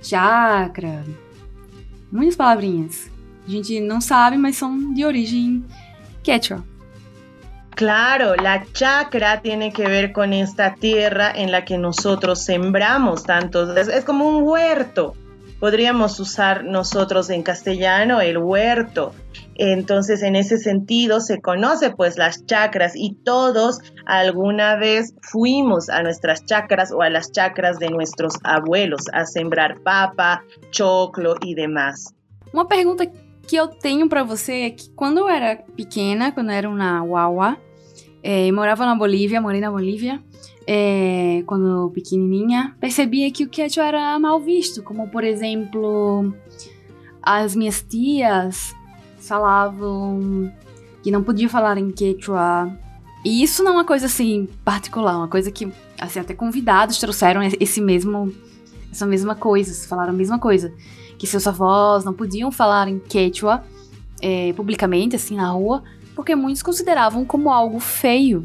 chakra, 0.00 1.04
muitas 2.10 2.34
palavrinhas. 2.34 3.11
A 3.46 3.50
gente 3.50 3.80
não 3.80 4.00
sabe, 4.00 4.36
mas 4.36 4.56
são 4.56 4.92
de 4.92 5.04
origem 5.04 5.64
quechua. 6.22 6.64
Claro, 7.74 8.34
la 8.36 8.64
chacra 8.72 9.40
tiene 9.40 9.72
que 9.72 9.86
ver 9.88 10.12
con 10.12 10.32
esta 10.32 10.74
tierra 10.74 11.32
en 11.34 11.50
la 11.50 11.64
que 11.64 11.78
nosotros 11.78 12.44
sembramos 12.44 13.24
tanto, 13.24 13.74
es, 13.76 13.88
es, 13.88 14.04
como 14.04 14.28
un 14.28 14.44
huerto. 14.44 15.14
Podríamos 15.58 16.20
usar 16.20 16.64
nosotros 16.64 17.30
en 17.30 17.42
castellano 17.42 18.20
el 18.20 18.36
huerto. 18.36 19.14
Entonces, 19.54 20.22
en 20.22 20.36
ese 20.36 20.58
sentido, 20.58 21.20
se 21.20 21.40
conoce 21.40 21.90
pues 21.90 22.18
las 22.18 22.44
chacras 22.46 22.92
y 22.94 23.14
todos 23.24 23.78
alguna 24.06 24.76
vez 24.76 25.14
fuimos 25.22 25.88
a 25.88 26.02
nuestras 26.02 26.44
chacras 26.44 26.92
o 26.92 27.00
a 27.00 27.10
las 27.10 27.32
chacras 27.32 27.78
de 27.78 27.90
nuestros 27.90 28.34
abuelos 28.44 29.02
a 29.12 29.24
sembrar 29.24 29.80
papa, 29.82 30.42
choclo 30.70 31.36
y 31.40 31.54
demás. 31.54 32.14
Uma 32.52 32.68
pergunta 32.68 33.06
que 33.46 33.56
eu 33.56 33.68
tenho 33.68 34.08
para 34.08 34.22
você 34.22 34.52
é 34.52 34.70
que 34.70 34.90
quando 34.90 35.18
eu 35.18 35.28
era 35.28 35.56
pequena, 35.76 36.32
quando 36.32 36.50
eu 36.50 36.54
era 36.54 36.68
uma 36.68 37.04
Wawa, 37.04 37.58
é, 38.22 38.50
morava 38.52 38.86
na 38.86 38.94
Bolívia, 38.94 39.40
morei 39.40 39.60
na 39.60 39.70
Bolívia, 39.70 40.22
é, 40.66 41.42
quando 41.46 41.90
pequenininha, 41.90 42.76
percebia 42.80 43.30
que 43.30 43.44
o 43.44 43.48
quechua 43.48 43.84
era 43.84 44.18
mal 44.18 44.40
visto, 44.40 44.82
como 44.82 45.08
por 45.08 45.24
exemplo, 45.24 46.32
as 47.22 47.56
minhas 47.56 47.82
tias 47.82 48.74
falavam 49.18 50.52
que 51.02 51.10
não 51.10 51.22
podia 51.22 51.48
falar 51.48 51.78
em 51.78 51.90
quechua. 51.90 52.72
E 53.24 53.42
isso 53.42 53.62
não 53.62 53.72
é 53.72 53.74
uma 53.74 53.84
coisa 53.84 54.06
assim 54.06 54.48
particular, 54.64 55.16
uma 55.16 55.28
coisa 55.28 55.50
que 55.50 55.70
assim 56.00 56.20
até 56.20 56.34
convidados 56.34 56.98
trouxeram 56.98 57.42
esse 57.42 57.80
mesmo 57.80 58.32
essa 58.90 59.06
mesma 59.06 59.34
coisa, 59.34 59.88
falaram 59.88 60.10
a 60.10 60.16
mesma 60.16 60.38
coisa, 60.38 60.72
que 61.22 61.26
seus 61.28 61.46
avós 61.46 62.04
não 62.04 62.12
podiam 62.12 62.50
falar 62.50 62.88
em 62.88 62.98
quechua 62.98 63.62
é, 64.20 64.52
publicamente 64.54 65.14
assim 65.14 65.36
na 65.36 65.50
rua, 65.50 65.84
porque 66.16 66.34
muitos 66.34 66.64
consideravam 66.64 67.24
como 67.24 67.48
algo 67.48 67.78
feio, 67.78 68.44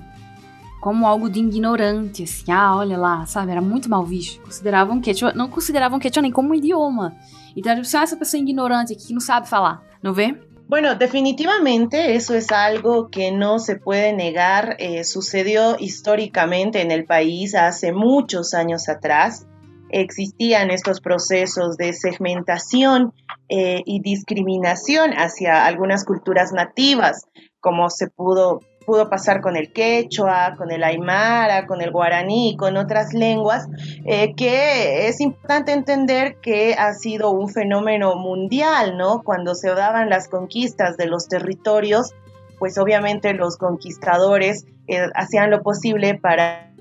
como 0.80 1.08
algo 1.08 1.28
de 1.28 1.40
ignorante, 1.40 2.22
assim, 2.22 2.52
ah, 2.52 2.76
olha 2.76 2.96
lá, 2.96 3.26
sabe, 3.26 3.50
era 3.50 3.62
muito 3.62 3.90
mal 3.90 4.06
visto. 4.06 4.40
Consideravam 4.44 5.02
quechua, 5.02 5.34
não 5.34 5.50
consideravam 5.50 5.98
quechua 5.98 6.22
nem 6.22 6.32
como 6.32 6.52
um 6.52 6.54
idioma. 6.54 7.16
Então, 7.56 7.72
era 7.72 7.82
tipo, 7.82 7.98
ah, 7.98 8.04
essa 8.04 8.16
pessoa 8.16 8.40
ignorante 8.40 8.94
aqui 8.94 9.08
que 9.08 9.14
não 9.14 9.22
sabe 9.22 9.50
falar, 9.50 9.84
não 10.04 10.14
vê? 10.14 10.40
Bueno, 10.70 10.94
definitivamente 10.94 11.96
eso 11.96 12.36
es 12.36 12.52
algo 12.52 13.10
que 13.10 13.32
no 13.32 13.58
se 13.58 13.78
puede 13.78 14.14
negar. 14.14 14.76
Eh, 14.78 15.04
sucedió 15.04 15.78
históricamente 15.80 16.80
en 16.82 16.92
el 16.92 17.06
país 17.06 17.56
hace 17.56 17.92
muchos 17.92 18.54
años 18.54 18.88
atrás. 18.88 19.48
Existían 19.90 20.72
estos 20.72 21.02
procesos 21.02 21.78
de 21.78 21.94
segmentación 21.94 23.14
eh, 23.50 23.82
y 23.86 24.02
discriminación 24.02 25.12
hacia 25.12 25.66
algunas 25.66 26.06
culturas 26.06 26.52
nativas, 26.52 27.28
como 27.60 27.90
se 27.90 28.08
pudo 28.08 28.62
pudo 28.88 29.10
pasar 29.10 29.42
con 29.42 29.58
el 29.58 29.74
quechua, 29.74 30.56
con 30.58 30.72
el 30.72 30.82
aymara, 30.82 31.68
con 31.68 31.82
el 31.82 31.92
guaraní, 31.92 32.56
con 32.56 32.78
otras 32.78 33.14
lenguas, 33.14 33.68
eh, 34.06 34.34
que 34.34 35.10
es 35.10 35.20
importante 35.20 35.74
entender 35.74 36.38
que 36.38 36.74
ha 36.74 36.94
sido 36.94 37.32
un 37.32 37.50
fenómeno 37.50 38.16
mundial, 38.16 38.98
¿no? 38.98 39.24
Cuando 39.24 39.56
se 39.56 39.70
daban 39.72 40.10
las 40.10 40.30
conquistas 40.30 40.96
de 40.96 41.08
los 41.08 41.28
territorios, 41.28 42.16
pues 42.60 42.78
obviamente 42.78 43.34
los 43.34 43.58
conquistadores 43.58 44.66
eh, 44.88 45.08
hacían 45.16 45.52
lo 45.52 45.64
posible 45.64 46.16
para 46.16 46.74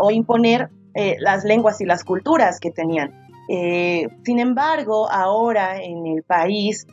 o 0.00 0.12
imponer 0.12 0.70
eh, 0.96 1.16
las 1.20 1.44
lenguas 1.44 1.80
y 1.80 1.84
las 1.84 2.02
culturas 2.02 2.58
que 2.58 2.70
tenían. 2.70 3.12
sin 4.24 4.40
embargo, 4.40 5.08
ahora 5.08 5.80
en 5.80 6.04
el 6.06 6.24
país 6.24 6.84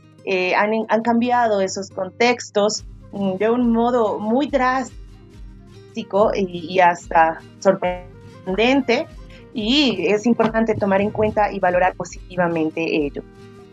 han, 0.56 0.72
han 0.88 1.02
cambiado 1.02 1.62
esos 1.62 1.90
contextos, 1.90 2.86
Mm, 3.14 3.38
de 3.38 3.50
un 3.50 3.72
modo 3.72 4.20
muy 4.20 4.48
drástico 4.48 6.32
y, 6.34 6.80
hasta 6.80 7.40
sorprendente 7.60 9.06
e 9.54 10.08
é 10.08 10.28
importante 10.28 10.74
tomar 10.76 11.00
em 11.00 11.12
conta 11.12 11.52
e 11.52 11.60
valorar 11.60 11.94
positivamente 11.94 12.80
ello. 12.80 13.24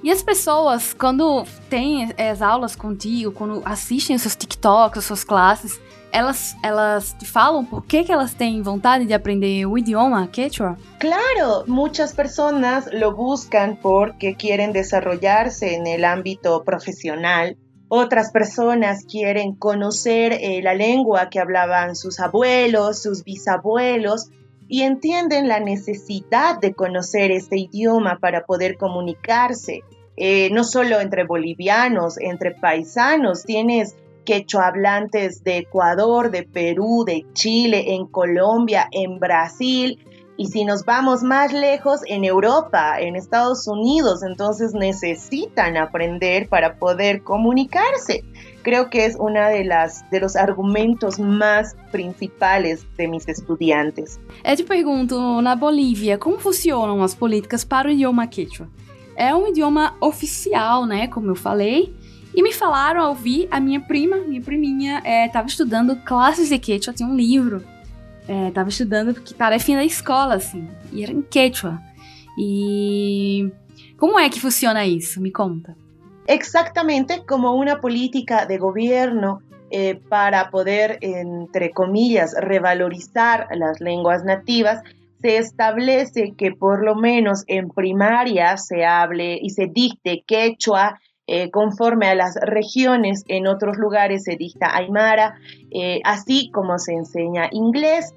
E 0.02 0.10
as 0.10 0.22
pessoas, 0.22 0.92
quando 0.92 1.44
têm 1.70 2.12
as 2.18 2.42
aulas 2.42 2.76
contigo, 2.76 3.32
quando 3.32 3.62
assistem 3.64 4.16
os 4.16 4.36
TikToks, 4.36 4.98
as 4.98 5.04
suas 5.04 5.24
classes, 5.24 5.80
elas, 6.12 6.56
elas 6.62 7.16
te 7.18 7.24
falam 7.24 7.64
por 7.64 7.84
que, 7.84 8.04
que 8.04 8.12
elas 8.12 8.34
têm 8.34 8.62
vontade 8.62 9.06
de 9.06 9.14
aprender 9.14 9.66
o 9.66 9.76
idioma 9.78 10.28
quechua? 10.28 10.76
Claro, 10.98 11.64
muchas 11.66 12.12
personas 12.12 12.88
lo 12.92 13.14
buscan 13.14 13.78
porque 13.80 14.34
quieren 14.34 14.72
desarrollarse 14.72 15.74
en 15.74 15.86
el 15.86 16.04
ámbito 16.04 16.62
profesional 16.64 17.56
otras 17.92 18.30
personas 18.30 19.04
quieren 19.04 19.56
conocer 19.56 20.34
eh, 20.34 20.62
la 20.62 20.74
lengua 20.74 21.28
que 21.28 21.40
hablaban 21.40 21.96
sus 21.96 22.20
abuelos, 22.20 23.02
sus 23.02 23.24
bisabuelos, 23.24 24.30
y 24.68 24.82
entienden 24.82 25.48
la 25.48 25.58
necesidad 25.58 26.60
de 26.60 26.72
conocer 26.72 27.32
este 27.32 27.58
idioma 27.58 28.20
para 28.20 28.44
poder 28.44 28.76
comunicarse, 28.76 29.80
eh, 30.16 30.50
no 30.52 30.62
solo 30.62 31.00
entre 31.00 31.24
bolivianos, 31.24 32.16
entre 32.20 32.52
paisanos, 32.52 33.42
tienes 33.42 33.96
quechua 34.30 34.68
hablantes 34.68 35.42
de 35.42 35.58
Ecuador, 35.58 36.30
de 36.30 36.44
Perú, 36.44 37.02
de 37.04 37.26
Chile, 37.32 37.96
en 37.96 38.06
Colombia, 38.06 38.86
en 38.92 39.18
Brasil, 39.18 39.98
y 40.36 40.46
si 40.46 40.64
nos 40.64 40.84
vamos 40.84 41.24
más 41.24 41.52
lejos, 41.52 42.02
en 42.06 42.24
Europa, 42.24 43.00
en 43.00 43.16
Estados 43.16 43.66
Unidos, 43.66 44.22
entonces 44.22 44.72
necesitan 44.72 45.76
aprender 45.76 46.48
para 46.48 46.78
poder 46.78 47.24
comunicarse. 47.24 48.22
Creo 48.62 48.88
que 48.88 49.04
es 49.04 49.16
uno 49.18 49.44
de, 49.48 49.64
las, 49.64 50.08
de 50.12 50.20
los 50.20 50.36
argumentos 50.36 51.18
más 51.18 51.74
principales 51.90 52.86
de 52.96 53.08
mis 53.08 53.26
estudiantes. 53.26 54.20
Eu 54.44 54.56
te 54.56 54.62
pergunto, 54.62 55.42
na 55.42 55.56
Bolívia, 55.56 56.18
como 56.18 56.38
funcionam 56.38 57.02
as 57.02 57.16
políticas 57.16 57.64
para 57.64 57.88
o 57.88 57.90
idioma 57.90 58.28
quechua? 58.28 58.68
É 59.16 59.34
um 59.34 59.48
idioma 59.48 59.96
oficial, 60.00 60.84
como 61.10 61.32
eu 61.32 61.34
falei, 61.34 61.92
e 62.34 62.42
me 62.42 62.52
falaram 62.52 63.02
ao 63.02 63.08
ouvir, 63.10 63.48
a 63.50 63.60
minha 63.60 63.80
prima, 63.80 64.16
minha 64.18 64.40
priminha, 64.40 65.02
estava 65.26 65.46
é, 65.46 65.50
estudando 65.50 65.96
classes 65.96 66.48
de 66.48 66.58
quechua, 66.58 66.92
tinha 66.92 67.08
um 67.08 67.16
livro 67.16 67.64
é, 68.30 68.50
tava 68.52 68.68
estudando 68.68 69.12
porque 69.12 69.34
tarefinha 69.34 69.78
da 69.78 69.84
escola, 69.84 70.34
assim, 70.34 70.68
e 70.92 71.02
era 71.02 71.10
em 71.10 71.20
quechua. 71.20 71.80
E 72.38 73.50
como 73.98 74.20
é 74.20 74.28
que 74.28 74.40
funciona 74.40 74.86
isso? 74.86 75.20
Me 75.20 75.32
conta. 75.32 75.76
Exactamente 76.28 77.24
como 77.26 77.52
una 77.52 77.80
política 77.80 78.46
de 78.46 78.56
gobierno 78.56 79.42
eh, 79.72 79.98
para 80.08 80.48
poder, 80.50 80.98
entre 81.00 81.70
comillas, 81.72 82.32
revalorizar 82.38 83.48
las 83.56 83.80
lenguas 83.80 84.24
nativas, 84.24 84.80
se 85.20 85.38
establece 85.38 86.34
que 86.36 86.52
por 86.52 86.84
lo 86.84 86.94
menos 86.94 87.42
en 87.48 87.68
primaria 87.68 88.56
se 88.56 88.84
hable 88.84 89.38
y 89.42 89.50
se 89.50 89.66
dicte 89.66 90.22
quechua 90.24 91.00
eh, 91.32 91.48
conforme 91.52 92.08
a 92.08 92.16
las 92.16 92.34
regiones, 92.42 93.22
en 93.28 93.46
otros 93.46 93.76
lugares 93.76 94.24
se 94.24 94.34
dicta 94.34 94.76
aymara, 94.76 95.36
eh, 95.70 96.00
así 96.02 96.50
como 96.50 96.76
se 96.78 96.92
enseña 96.92 97.48
inglés. 97.52 98.16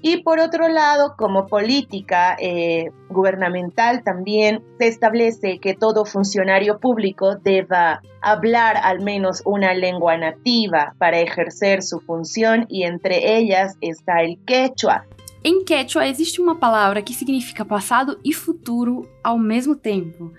Y 0.00 0.22
por 0.22 0.38
otro 0.38 0.68
lado, 0.68 1.14
como 1.18 1.46
política 1.46 2.34
eh, 2.40 2.90
gubernamental 3.10 4.02
también 4.02 4.62
se 4.78 4.88
establece 4.88 5.58
que 5.58 5.74
todo 5.74 6.06
funcionario 6.06 6.78
público 6.78 7.36
deba 7.36 8.00
hablar 8.22 8.78
al 8.82 9.00
menos 9.02 9.42
una 9.44 9.74
lengua 9.74 10.16
nativa 10.16 10.94
para 10.96 11.20
ejercer 11.20 11.82
su 11.82 12.00
función 12.00 12.64
y 12.70 12.84
entre 12.84 13.36
ellas 13.36 13.76
está 13.82 14.22
el 14.22 14.38
quechua. 14.46 15.04
Em 15.44 15.62
quechua 15.62 16.06
existe 16.06 16.40
uma 16.40 16.54
palavra 16.54 17.02
que 17.02 17.12
significa 17.12 17.62
passado 17.66 18.18
e 18.24 18.32
futuro 18.32 19.06
ao 19.22 19.38
mesmo 19.38 19.76
tempo. 19.76 20.32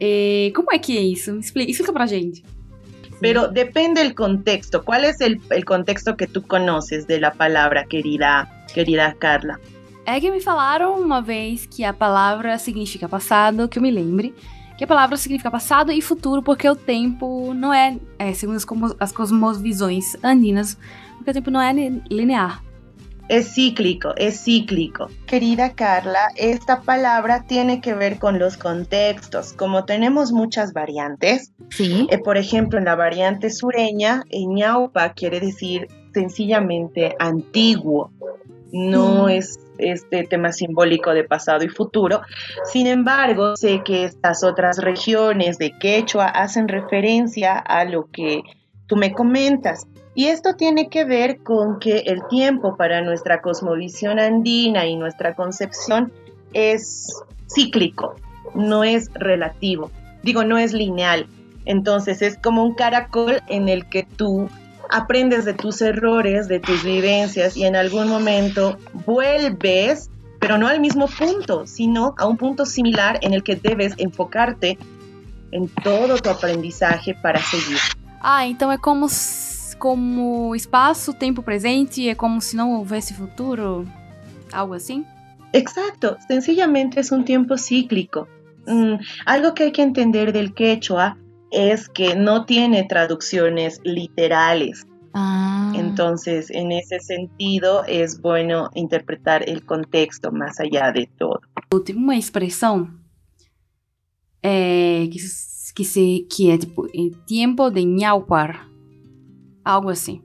Eh, 0.00 0.50
como 0.54 0.72
é 0.72 0.78
que 0.78 0.96
é 0.96 1.02
isso? 1.02 1.36
Explica, 1.38 1.70
explica 1.70 1.92
pra 1.92 2.06
gente. 2.06 2.42
Pero 3.20 3.48
depende 3.48 4.00
del 4.00 4.14
contexto. 4.14 4.82
¿Cuál 4.82 5.04
es 5.04 5.20
el, 5.20 5.40
el, 5.50 5.64
contexto 5.66 6.16
que 6.16 6.26
tú 6.26 6.42
conoces 6.42 7.06
de 7.06 7.20
la 7.20 7.32
palabra, 7.34 7.84
querida, 7.84 8.50
querida 8.72 9.14
Carla? 9.18 9.60
É 10.06 10.18
que 10.18 10.30
me 10.30 10.40
falaram 10.40 10.98
uma 10.98 11.20
vez 11.20 11.66
que 11.66 11.84
a 11.84 11.92
palavra 11.92 12.58
significa 12.58 13.06
passado, 13.08 13.68
que 13.68 13.78
eu 13.78 13.82
me 13.82 13.90
lembre, 13.90 14.34
que 14.78 14.84
a 14.84 14.86
palavra 14.86 15.18
significa 15.18 15.50
passado 15.50 15.92
e 15.92 16.00
futuro, 16.00 16.42
porque 16.42 16.66
o 16.66 16.74
tempo 16.74 17.52
não 17.52 17.72
é, 17.72 17.98
é 18.18 18.32
segundo 18.32 18.56
as, 18.56 18.66
as 18.98 19.12
cosmovisões 19.12 20.16
andinas, 20.24 20.78
porque 21.18 21.30
o 21.30 21.34
tempo 21.34 21.50
não 21.50 21.60
é 21.60 21.72
linear. 22.10 22.62
Es 23.30 23.54
cíclico, 23.54 24.12
es 24.16 24.42
cíclico. 24.42 25.06
Querida 25.26 25.74
Carla, 25.74 26.30
esta 26.34 26.80
palabra 26.80 27.44
tiene 27.46 27.80
que 27.80 27.94
ver 27.94 28.18
con 28.18 28.40
los 28.40 28.56
contextos. 28.56 29.52
Como 29.52 29.84
tenemos 29.84 30.32
muchas 30.32 30.72
variantes, 30.72 31.52
sí. 31.70 32.08
Eh, 32.10 32.18
por 32.18 32.36
ejemplo, 32.36 32.80
en 32.80 32.86
la 32.86 32.96
variante 32.96 33.50
sureña, 33.50 34.24
ñaupa 34.32 35.12
quiere 35.12 35.38
decir 35.38 35.86
sencillamente 36.12 37.14
antiguo. 37.20 38.10
No 38.72 39.28
es 39.28 39.60
este 39.78 40.24
tema 40.24 40.50
simbólico 40.50 41.14
de 41.14 41.22
pasado 41.22 41.64
y 41.64 41.68
futuro. 41.68 42.22
Sin 42.64 42.88
embargo, 42.88 43.54
sé 43.56 43.82
que 43.84 44.02
estas 44.02 44.42
otras 44.42 44.78
regiones 44.78 45.56
de 45.56 45.70
Quechua 45.78 46.26
hacen 46.26 46.66
referencia 46.66 47.56
a 47.56 47.84
lo 47.84 48.10
que 48.10 48.42
tú 48.88 48.96
me 48.96 49.12
comentas. 49.12 49.86
Y 50.20 50.26
esto 50.26 50.54
tiene 50.54 50.90
que 50.90 51.06
ver 51.06 51.38
con 51.38 51.78
que 51.78 52.00
el 52.00 52.20
tiempo 52.28 52.76
para 52.76 53.00
nuestra 53.00 53.40
cosmovisión 53.40 54.18
andina 54.18 54.84
y 54.84 54.94
nuestra 54.94 55.34
concepción 55.34 56.12
es 56.52 57.10
cíclico, 57.48 58.16
no 58.54 58.84
es 58.84 59.10
relativo, 59.14 59.90
digo, 60.22 60.44
no 60.44 60.58
es 60.58 60.74
lineal. 60.74 61.26
Entonces 61.64 62.20
es 62.20 62.36
como 62.36 62.62
un 62.62 62.74
caracol 62.74 63.40
en 63.48 63.70
el 63.70 63.88
que 63.88 64.02
tú 64.02 64.50
aprendes 64.90 65.46
de 65.46 65.54
tus 65.54 65.80
errores, 65.80 66.48
de 66.48 66.60
tus 66.60 66.84
vivencias 66.84 67.56
y 67.56 67.64
en 67.64 67.74
algún 67.74 68.06
momento 68.06 68.76
vuelves, 69.06 70.10
pero 70.38 70.58
no 70.58 70.68
al 70.68 70.80
mismo 70.80 71.06
punto, 71.06 71.66
sino 71.66 72.14
a 72.18 72.26
un 72.26 72.36
punto 72.36 72.66
similar 72.66 73.18
en 73.22 73.32
el 73.32 73.42
que 73.42 73.56
debes 73.56 73.94
enfocarte 73.96 74.76
en 75.50 75.66
todo 75.82 76.18
tu 76.18 76.28
aprendizaje 76.28 77.14
para 77.14 77.40
seguir. 77.40 77.78
Ah, 78.22 78.46
então 78.46 78.70
é 78.70 78.76
como 78.76 79.08
como 79.80 80.54
espaço, 80.54 81.14
tempo 81.14 81.42
presente, 81.42 82.06
é 82.06 82.14
como 82.14 82.40
se 82.40 82.54
não 82.54 82.74
houvesse 82.74 83.14
futuro, 83.14 83.88
algo 84.52 84.74
assim? 84.74 85.04
Exacto, 85.54 86.16
sencillamente 86.28 87.00
es 87.00 87.10
un 87.10 87.24
tiempo 87.24 87.56
cíclico. 87.56 88.28
Mm, 88.68 89.00
algo 89.24 89.54
que 89.54 89.64
hay 89.64 89.72
que 89.72 89.82
entender 89.82 90.32
del 90.32 90.52
quechua 90.52 91.16
es 91.50 91.88
que 91.88 92.14
no 92.14 92.44
tiene 92.44 92.84
traducciones 92.84 93.80
literales. 93.82 94.86
Ah. 95.14 95.72
Entonces, 95.74 96.50
en 96.50 96.70
ese 96.72 97.00
sentido, 97.00 97.82
es 97.88 98.20
bueno 98.20 98.70
interpretar 98.74 99.48
el 99.48 99.64
contexto 99.64 100.30
más 100.30 100.60
allá 100.60 100.92
de 100.92 101.08
todo. 101.18 101.40
Tem 101.84 101.96
uma 101.96 102.16
expressão 102.16 102.88
é, 104.42 105.08
que, 105.10 105.18
que, 105.74 105.84
se, 105.84 106.26
que 106.30 106.50
é 106.50 106.58
tipo, 106.58 106.86
em 106.92 107.10
tempo 107.26 107.70
de 107.70 107.82
ñaupar. 107.82 108.69
Algo 109.64 109.90
assim. 109.90 110.22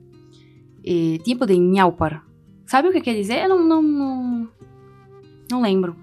É, 0.84 1.18
tempo 1.24 1.46
de 1.46 1.56
ñaupar. 1.58 2.24
Sabe 2.64 2.88
o 2.88 2.92
que 2.92 3.00
quer 3.00 3.14
dizer? 3.14 3.44
Eu 3.44 3.48
não, 3.48 3.64
não, 3.64 3.82
não, 3.82 4.48
não 5.50 5.60
lembro. 5.62 5.96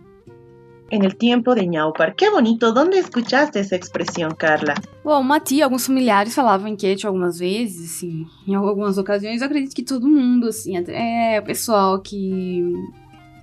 En 0.92 1.04
el 1.04 1.16
tiempo 1.16 1.56
de 1.56 1.66
ñaupar. 1.66 2.14
Qué 2.16 2.30
bonito. 2.30 2.72
¿Dónde 2.72 3.00
escuchaste 3.00 3.60
esa 3.60 3.76
expresión, 3.76 4.36
Carla? 4.36 4.76
Bom, 5.04 5.20
uma 5.22 5.40
tia, 5.40 5.66
alguns 5.66 5.88
familiares 5.88 6.36
falavam 6.36 6.68
em 6.68 6.76
quechua 6.76 7.10
algumas 7.10 7.40
vezes, 7.40 7.96
assim, 7.96 8.28
em 8.48 8.54
algumas 8.54 8.98
ocasiões. 8.98 9.42
Eu 9.42 9.48
acredito 9.48 9.76
que 9.76 9.82
todo 9.84 10.08
mundo, 10.08 10.50
assim, 10.50 10.78
até 10.78 11.40
o 11.40 11.44
pessoal 11.44 12.00
que... 12.00 12.72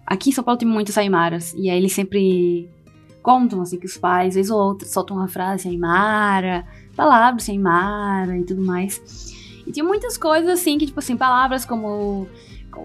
Aqui 0.07 0.31
em 0.31 0.33
São 0.33 0.45
Paulo 0.45 0.59
tem 0.59 0.69
muitos 0.69 0.97
aimaras, 0.97 1.53
e 1.55 1.69
aí 1.69 1.77
eles 1.77 1.93
sempre 1.93 2.69
contam, 3.23 3.61
assim, 3.63 3.79
que 3.79 3.87
os 3.87 3.97
pais, 3.97 4.35
vezes 4.35 4.51
ou 4.51 4.59
outros, 4.59 4.91
soltam 4.93 5.17
uma 5.17 5.29
frase 5.29 5.69
aimara, 5.69 6.65
palavras 6.97 7.49
aimara 7.49 8.37
e 8.37 8.45
tudo 8.45 8.63
mais. 8.63 9.01
E 9.71 9.73
tinha 9.73 9.85
muitas 9.85 10.19
coisas, 10.19 10.51
assim, 10.51 10.77
que, 10.79 10.87
tipo 10.87 10.99
assim, 10.99 11.17
palavras 11.17 11.65
como 11.65 12.27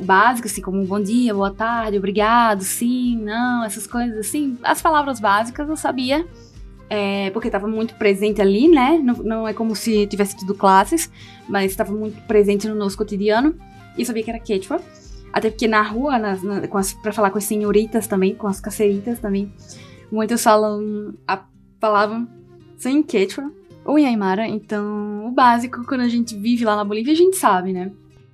básicas, 0.03 0.51
assim, 0.51 0.61
como 0.61 0.85
bom 0.85 1.01
dia, 1.01 1.33
boa 1.33 1.49
tarde, 1.49 1.97
obrigado, 1.97 2.61
sim, 2.61 3.17
não, 3.17 3.63
essas 3.63 3.87
coisas 3.87 4.19
assim. 4.19 4.55
As 4.61 4.83
palavras 4.83 5.19
básicas 5.19 5.67
eu 5.67 5.75
sabia, 5.75 6.27
é, 6.87 7.31
porque 7.31 7.47
estava 7.47 7.67
muito 7.67 7.95
presente 7.95 8.39
ali, 8.39 8.67
né? 8.67 8.99
Não, 9.03 9.15
não 9.15 9.47
é 9.47 9.53
como 9.53 9.75
se 9.75 10.05
tivesse 10.05 10.37
tido 10.37 10.53
classes, 10.53 11.09
mas 11.49 11.71
estava 11.71 11.91
muito 11.91 12.21
presente 12.27 12.67
no 12.67 12.75
nosso 12.75 12.95
cotidiano. 12.95 13.55
E 13.97 14.01
eu 14.01 14.05
sabia 14.05 14.21
que 14.21 14.29
era 14.29 14.39
quechua. 14.39 14.79
Até 15.33 15.49
porque 15.49 15.67
na 15.67 15.81
rua, 15.81 16.19
nas, 16.19 16.43
na, 16.43 16.61
para 17.01 17.11
falar 17.11 17.31
com 17.31 17.39
as 17.39 17.45
senhoritas 17.45 18.05
também, 18.05 18.35
com 18.35 18.45
as 18.45 18.61
caceritas 18.61 19.19
também, 19.19 19.51
muitos 20.11 20.43
falam, 20.43 21.15
a, 21.27 21.43
falavam 21.79 22.27
sem 22.77 23.01
quechua 23.01 23.51
ou 23.85 23.97
em 23.99 24.07
aymara. 24.07 24.47
Então, 24.47 25.27
o 25.27 25.31
básico, 25.31 25.85
quando 25.85 26.01
a 26.01 26.09
gente 26.09 26.35
vive 26.35 26.65
lá 26.65 26.75
na 26.75 26.83
Bolívia, 26.83 27.13
a 27.13 27.17
gente 27.17 27.37
sabe, 27.37 27.71
né? 27.71 27.91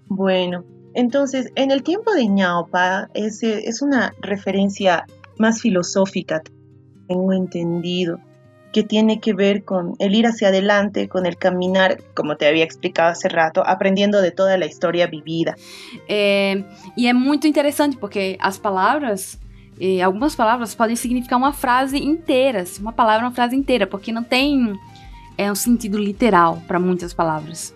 Bueno, 0.08 0.64
Entonces, 0.94 1.52
en 1.56 1.72
el 1.72 1.84
tiempo 1.84 2.14
de 2.14 2.28
ñaupa 2.28 3.10
es, 3.14 3.44
es 3.44 3.82
una 3.82 4.14
referencia 4.22 5.06
más 5.38 5.62
filosófica, 5.62 6.42
tengo 7.08 7.34
entendido, 7.34 8.20
que 8.74 8.84
tiene 8.84 9.20
que 9.20 9.34
ver 9.34 9.64
con 9.64 9.96
el 10.00 10.16
ir 10.16 10.26
hacia 10.28 10.50
adelante, 10.50 11.08
con 11.08 11.26
el 11.26 11.38
caminar, 11.38 11.98
como 12.14 12.36
te 12.38 12.48
había 12.48 12.64
explicado 12.64 13.10
hace 13.10 13.28
rato, 13.28 13.64
aprendiendo 13.66 14.22
de 14.22 14.32
toda 14.32 14.58
la 14.58 14.66
historia 14.66 15.08
vivida. 15.08 15.56
É, 16.08 16.64
e 16.96 17.08
é 17.08 17.14
muito 17.14 17.48
interessante 17.48 17.98
porque 17.98 18.38
as 18.40 18.58
palavras, 18.58 19.38
eh, 19.80 20.02
algumas 20.02 20.36
palavras 20.36 20.74
podem 20.74 20.96
significar 20.96 21.38
uma 21.38 21.52
frase 21.52 21.98
inteira, 21.98 22.64
uma 22.80 22.94
palavra, 22.94 23.26
uma 23.26 23.34
frase 23.34 23.56
inteira, 23.56 23.86
porque 23.86 24.12
não 24.12 24.24
tem 24.24 24.74
é, 25.42 25.52
um 25.52 25.56
sentido 25.56 25.98
literal 25.98 26.62
para 26.68 26.80
muitas 26.80 27.14
palavras. 27.14 27.76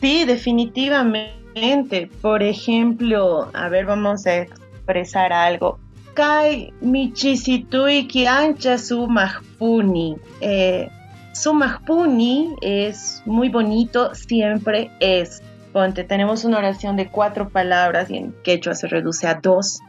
Sí, 0.00 0.24
definitivamente. 0.24 2.10
Por 2.20 2.42
ejemplo, 2.42 3.48
a 3.52 3.68
ver, 3.68 3.86
vamos 3.86 4.26
a 4.26 4.42
expresar 4.42 5.32
algo. 5.32 5.78
Kai 6.14 6.72
michisitui 6.80 8.06
ki 8.06 8.26
ancha 8.26 8.78
su 8.78 9.06
mahpuni. 9.06 10.16
Eh, 10.40 10.88
su 11.32 11.52
mahpuni 11.52 12.54
es 12.60 13.22
muy 13.26 13.48
bonito, 13.48 14.14
siempre 14.14 14.90
es. 15.00 15.42
Ponte, 15.72 16.04
tenemos 16.04 16.44
una 16.44 16.58
oración 16.58 16.96
de 16.96 17.10
cuatro 17.10 17.48
palabras 17.48 18.10
y 18.10 18.16
en 18.16 18.32
quechua 18.44 18.74
se 18.74 18.86
reduce 18.86 19.26
a 19.26 19.34
dos. 19.34 19.80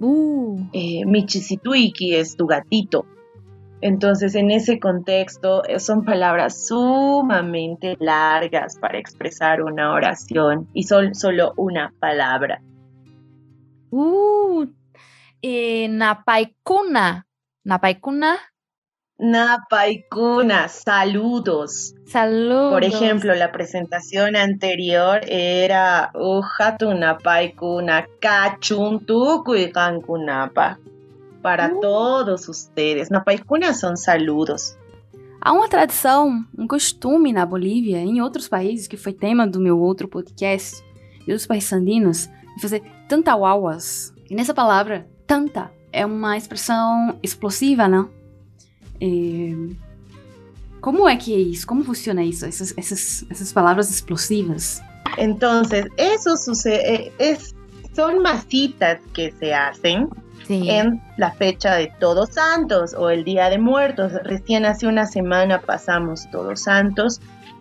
Uh. 0.00 0.58
Eh, 0.72 1.04
Michisituiki 1.06 2.14
es 2.14 2.36
tu 2.36 2.46
gatito. 2.46 3.06
Entonces, 3.84 4.34
en 4.34 4.50
ese 4.50 4.80
contexto, 4.80 5.62
eh, 5.66 5.78
son 5.78 6.06
palabras 6.06 6.68
sumamente 6.68 7.98
largas 8.00 8.78
para 8.78 8.96
expresar 8.96 9.60
una 9.60 9.92
oración 9.92 10.70
y 10.72 10.84
son 10.84 11.14
solo 11.14 11.52
una 11.58 11.92
palabra. 12.00 12.62
Uh, 13.90 14.64
eh, 15.42 15.88
napaikuna. 15.90 17.26
Napaikuna. 17.62 18.38
Napaikuna, 19.18 20.68
saludos. 20.68 21.94
Saludos. 22.06 22.72
Por 22.72 22.84
ejemplo, 22.84 23.34
la 23.34 23.52
presentación 23.52 24.34
anterior 24.34 25.20
era 25.28 26.10
Ujatu 26.14 26.94
Napaikuna 26.94 28.06
Kachuntuku 28.18 29.54
y 29.56 29.70
Kankunapa 29.70 30.78
para 31.44 31.70
uh. 31.70 31.78
todos 31.78 32.48
ustedes. 32.48 33.10
Na 33.10 33.20
Paicuna 33.20 33.74
são 33.74 33.94
saludos. 33.94 34.78
Há 35.38 35.52
uma 35.52 35.68
tradição, 35.68 36.42
um 36.56 36.66
costume 36.66 37.34
na 37.34 37.44
Bolívia 37.44 37.98
e 38.02 38.08
em 38.08 38.22
outros 38.22 38.48
países, 38.48 38.88
que 38.88 38.96
foi 38.96 39.12
tema 39.12 39.46
do 39.46 39.60
meu 39.60 39.78
outro 39.78 40.08
podcast, 40.08 40.82
e 41.28 41.30
dos 41.30 41.46
países 41.46 41.70
andinos, 41.70 42.30
de 42.56 42.62
fazer 42.62 42.82
tantauauas. 43.06 44.14
E 44.30 44.34
nessa 44.34 44.54
palavra, 44.54 45.06
tanta, 45.26 45.70
é 45.92 46.06
uma 46.06 46.34
expressão 46.34 47.18
explosiva, 47.22 47.86
né? 47.86 48.08
É... 48.98 49.74
como 50.80 51.06
é 51.06 51.14
que 51.14 51.34
é 51.34 51.38
isso? 51.38 51.66
Como 51.66 51.84
funciona 51.84 52.24
isso? 52.24 52.46
Essas, 52.46 52.72
essas, 52.78 53.26
essas 53.28 53.52
palavras 53.52 53.90
explosivas. 53.90 54.80
Entonces, 55.18 55.84
eso 55.98 56.38
sucede, 56.38 57.12
es, 57.18 57.54
son 57.94 58.22
masitas 58.22 58.98
que 59.12 59.30
se 59.32 59.52
hacen 59.52 60.08
Sí. 60.46 60.68
en 60.70 61.00
la 61.16 61.32
fecha 61.32 61.74
de 61.74 61.92
Todos 61.98 62.30
Santos 62.30 62.94
o 62.94 63.10
el 63.10 63.24
Día 63.24 63.48
de 63.48 63.58
Muertos. 63.58 64.12
Recién 64.24 64.66
hace 64.66 64.86
una 64.86 65.06
semana 65.06 65.60
pasamos 65.60 66.30
Todos 66.30 66.62
Santos 66.62 67.20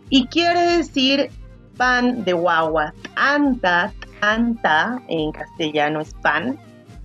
y 0.09 0.27
quiere 0.27 0.77
decir 0.77 1.29
pan 1.77 2.23
de 2.23 2.33
guagua. 2.33 2.93
Anta, 3.15 3.93
anta 4.21 5.01
en 5.07 5.31
castellano 5.31 6.01
es 6.01 6.13
pan 6.15 6.57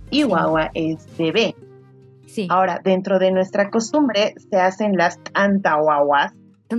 y 0.09 0.21
Sí. 0.21 0.23
guagua 0.23 0.69
es 0.73 1.07
bebé. 1.17 1.55
Sí. 2.27 2.47
Ahora, 2.49 2.79
dentro 2.83 3.17
de 3.17 3.31
nuestra 3.31 3.69
costumbre 3.69 4.35
se 4.51 4.57
hacen 4.59 4.95
las 4.97 5.19
antahuahuas 5.33 6.33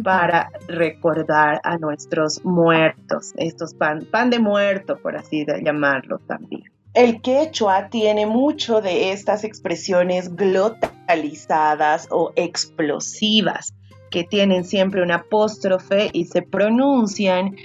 para 0.05 0.51
recordar 0.69 1.61
a 1.65 1.77
nuestros 1.79 2.45
muertos, 2.45 3.33
estos 3.37 3.75
pan, 3.75 4.07
pan 4.09 4.31
de 4.31 4.39
muerto, 4.39 4.97
por 4.99 5.17
así 5.17 5.45
llamarlo 5.65 6.19
también. 6.29 6.70
El 6.95 7.23
quechua 7.23 7.89
tiene 7.89 8.27
mucho 8.27 8.81
de 8.81 9.13
estas 9.13 9.45
expresiones 9.45 10.35
glotalizadas 10.35 12.09
o 12.11 12.33
explosivas, 12.35 13.73
que 14.11 14.25
tienen 14.25 14.65
siempre 14.65 15.03
un 15.03 15.13
apóstrofe 15.13 16.11
y 16.13 16.25
se 16.25 16.43
pronuncian 16.43 17.57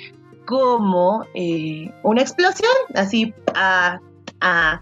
como 0.46 1.26
eh, 1.34 1.92
una 2.04 2.22
explosión, 2.22 2.72
así 2.94 3.34
a, 3.56 4.00
a, 4.42 4.82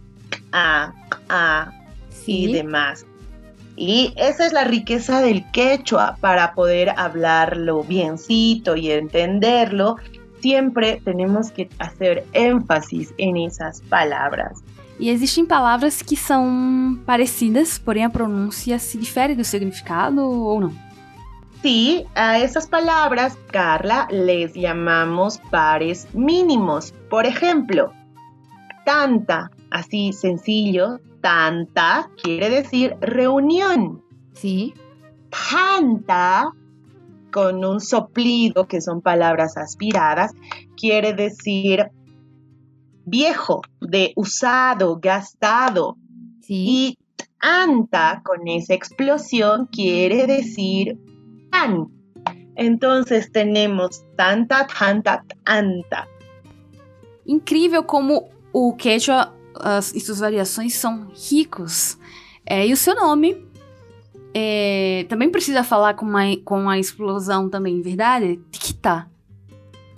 a, 0.52 0.94
a 1.30 1.72
y 2.28 2.52
demás. 2.52 3.06
Y 3.76 4.14
esa 4.18 4.46
es 4.46 4.54
la 4.54 4.66
riqueza 4.66 5.22
del 5.22 5.50
quechua 5.52 6.18
para 6.20 6.54
poder 6.54 6.94
hablarlo 6.96 7.84
biencito 7.84 8.76
y 8.76 8.92
entenderlo. 8.92 9.96
Siempre 10.44 11.00
tenemos 11.06 11.50
que 11.50 11.70
hacer 11.80 12.26
énfasis 12.34 13.14
en 13.18 13.38
esas 13.38 13.80
palabras. 13.84 14.62
E 15.00 15.10
existem 15.10 15.46
palavras 15.46 16.02
que 16.02 16.18
são 16.18 17.00
parecidas, 17.06 17.80
porém 17.80 18.04
a 18.04 18.10
pronúncia 18.10 18.78
se 18.78 18.98
difere 18.98 19.36
do 19.36 19.44
significado 19.46 20.22
ou 20.22 20.60
não? 20.60 20.74
Sí, 21.62 22.06
a 22.14 22.38
esas 22.40 22.68
palabras, 22.68 23.38
Carla, 23.54 24.06
les 24.12 24.54
llamamos 24.54 25.38
pares 25.50 26.06
mínimos. 26.14 26.94
Por 27.10 27.26
ejemplo, 27.26 27.94
tanta, 28.86 29.50
así 29.72 30.12
sencillo, 30.12 31.00
tanta 31.22 32.10
quiere 32.22 32.50
decir 32.50 32.98
reunión. 33.00 34.04
Sí. 34.34 34.74
Tanta, 35.30 36.52
con 37.34 37.66
un 37.66 37.82
soplido, 37.82 38.68
que 38.68 38.80
son 38.80 39.02
palabras 39.02 39.58
aspiradas, 39.58 40.32
quiere 40.78 41.14
decir 41.14 41.90
viejo, 43.06 43.62
de 43.82 44.14
usado, 44.16 45.00
gastado. 45.02 45.98
Sí. 46.42 46.54
Y 46.56 46.98
anta, 47.40 48.22
con 48.24 48.48
esa 48.48 48.74
explosión, 48.74 49.68
quiere 49.72 50.28
decir 50.28 50.98
pan. 51.52 51.88
Entonces 52.56 53.32
tenemos 53.32 54.04
tanta, 54.16 54.68
tanta, 54.68 55.26
tanta. 55.44 56.08
Incrível 57.26 57.84
como 57.84 58.30
o 58.52 58.76
quechua 58.76 59.34
as, 59.56 59.94
e 59.94 60.00
suas 60.00 60.20
variações 60.20 60.76
são 60.76 61.10
ricos. 61.16 61.98
É, 62.46 62.68
e 62.68 62.74
o 62.74 62.78
seu 62.78 62.96
nome 62.96 63.43
é, 64.34 65.06
também 65.10 65.30
precisa 65.30 65.64
falar 65.64 65.94
com, 65.94 66.06
uma, 66.06 66.24
com 66.44 66.70
a 66.70 66.80
explosão 66.80 67.50
também, 67.50 67.82
verdade? 67.82 68.40
Tiquitá. 68.52 69.08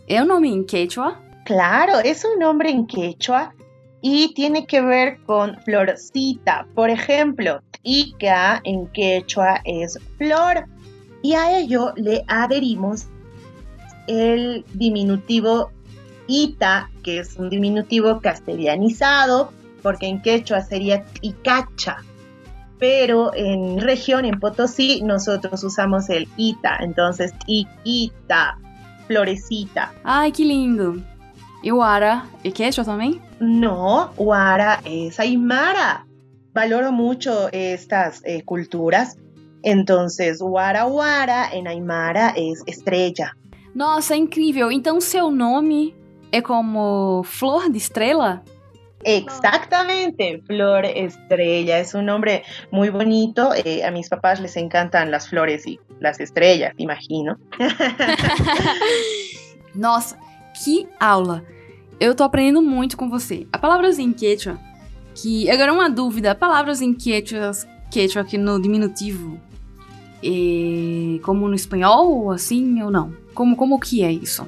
É 0.08 0.22
o 0.22 0.26
nome 0.26 0.50
em 0.50 0.64
quechua? 0.64 1.18
Claro, 1.46 2.00
es 2.04 2.24
un 2.24 2.40
nombre 2.40 2.70
en 2.70 2.86
quechua 2.86 3.54
y 4.02 4.34
tiene 4.34 4.66
que 4.66 4.82
ver 4.82 5.20
con 5.26 5.56
florcita. 5.62 6.68
Por 6.76 6.90
ejemplo, 6.90 7.60
Ica 7.84 8.62
en 8.64 8.88
quechua 8.88 9.62
es 9.64 10.00
flor 10.18 10.66
y 11.22 11.34
a 11.34 11.58
ello 11.58 11.94
le 11.96 12.24
adherimos 12.28 13.08
el 14.08 14.64
diminutivo 14.74 15.72
ita, 16.28 16.90
que 17.04 17.20
es 17.20 17.36
un 17.38 17.50
diminutivo 17.50 18.20
castellanizado, 18.22 19.52
porque 19.82 20.08
en 20.08 20.22
quechua 20.22 20.62
sería 20.62 21.06
icacha. 21.22 21.98
Pero 22.78 23.34
en 23.34 23.80
región, 23.80 24.26
en 24.26 24.40
Potosí, 24.40 25.02
nosotros 25.02 25.64
usamos 25.64 26.10
el 26.10 26.28
ita, 26.36 26.78
entonces 26.82 27.34
iquita, 27.48 28.58
florecita. 29.08 29.94
Ai, 30.04 30.32
que 30.32 30.44
lindo! 30.44 31.02
E 31.64 31.72
o 31.72 31.82
ara 31.82 32.26
é 32.44 32.52
quechua 32.52 32.84
também? 32.84 33.20
No, 33.40 34.12
Wara 34.18 34.82
es 34.86 35.20
Aymara. 35.20 36.06
Valoro 36.54 36.92
mucho 36.92 37.50
estas 37.52 38.22
eh, 38.24 38.44
culturas. 38.44 39.18
Entonces, 39.64 40.42
Wara 40.42 40.86
Wara 40.86 41.50
en 41.52 41.68
Aymara 41.68 42.34
es 42.38 42.62
estrella. 42.68 43.32
Nossa, 43.74 44.14
é 44.14 44.18
incrível! 44.18 44.72
Então 44.72 45.02
seu 45.02 45.32
nome 45.32 45.96
é 46.32 46.42
como 46.42 47.24
flor 47.24 47.70
de 47.70 47.78
estrela? 47.78 48.44
Exactamente, 49.06 50.42
Flor 50.48 50.84
Estrella. 50.84 51.80
Es 51.80 51.94
un 51.94 52.06
nombre 52.06 52.44
muy 52.72 52.90
bonito. 52.90 53.54
Eh, 53.54 53.86
a 53.86 53.92
mis 53.92 54.10
papás 54.10 54.40
les 54.40 54.58
encantan 54.58 55.12
las 55.12 55.30
flores 55.30 55.68
y 55.68 55.80
las 56.00 56.20
estrellas, 56.20 56.74
imagino. 56.78 57.38
Nossa, 59.76 60.18
que 60.54 60.88
aula! 61.00 61.44
Eu 62.00 62.16
tô 62.16 62.24
aprendendo 62.24 62.64
muito 62.64 62.98
com 62.98 63.08
você. 63.08 63.46
A 63.54 63.60
palavras 63.60 64.00
em 64.00 64.12
quechua, 64.12 64.58
que 65.14 65.50
agora 65.52 65.72
uma 65.72 65.90
dúvida, 65.90 66.34
palavras 66.34 66.82
em 66.82 66.94
quechua, 66.94 67.52
quechua 67.92 68.24
aqui 68.24 68.40
no 68.40 68.60
diminutivo, 68.60 69.40
é 70.24 71.20
como 71.22 71.48
no 71.48 71.54
espanhol, 71.54 72.32
assim 72.32 72.82
ou 72.82 72.90
não? 72.90 73.14
Como, 73.36 73.56
como 73.56 73.80
que 73.80 74.04
é 74.04 74.12
isso 74.12 74.48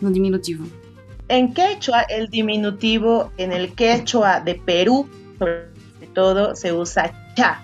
no 0.00 0.10
diminutivo? 0.10 0.85
En 1.28 1.52
quechua, 1.52 2.02
el 2.02 2.28
diminutivo 2.28 3.32
en 3.36 3.52
el 3.52 3.74
quechua 3.74 4.40
de 4.40 4.54
Perú, 4.54 5.08
sobre 5.38 5.66
todo, 6.14 6.54
se 6.54 6.72
usa 6.72 7.12
cha. 7.34 7.62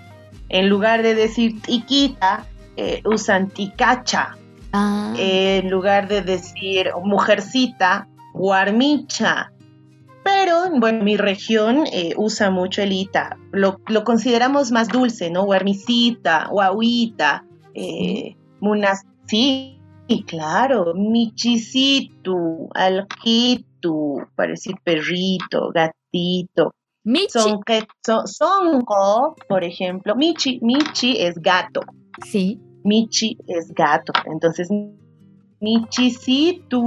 En 0.49 0.69
lugar 0.69 1.01
de 1.01 1.15
decir 1.15 1.61
tiquita, 1.61 2.45
eh, 2.75 3.01
usan 3.05 3.49
ticacha. 3.49 4.37
Ah. 4.73 5.13
En 5.17 5.69
lugar 5.69 6.07
de 6.07 6.21
decir 6.21 6.91
mujercita, 7.03 8.07
guarmicha. 8.33 9.51
Pero, 10.23 10.69
bueno, 10.79 11.03
mi 11.03 11.17
región 11.17 11.85
eh, 11.91 12.13
usa 12.17 12.49
mucho 12.49 12.81
el 12.81 12.91
ita. 12.91 13.37
Lo, 13.51 13.81
lo 13.87 14.03
consideramos 14.03 14.71
más 14.71 14.87
dulce, 14.87 15.29
¿no? 15.29 15.43
Guarmicita, 15.43 16.47
guauita, 16.49 17.45
eh, 17.73 18.35
munas. 18.59 19.05
Sí, 19.27 19.79
claro. 20.21 20.93
Michicitu, 20.93 22.69
alquitu, 22.75 24.21
para 24.35 24.51
decir 24.51 24.75
perrito, 24.83 25.71
gatito. 25.73 26.73
Michi. 27.03 27.39
Son, 27.39 27.59
son, 28.05 28.27
songo, 28.27 29.35
por 29.49 29.63
ejemplo. 29.63 30.15
Michi, 30.15 30.59
michi 30.61 31.17
es 31.19 31.35
gato. 31.35 31.81
Sí. 32.23 32.59
Michi 32.83 33.37
es 33.47 33.73
gato. 33.73 34.13
Entonces, 34.25 34.69
Michicitu 35.59 36.85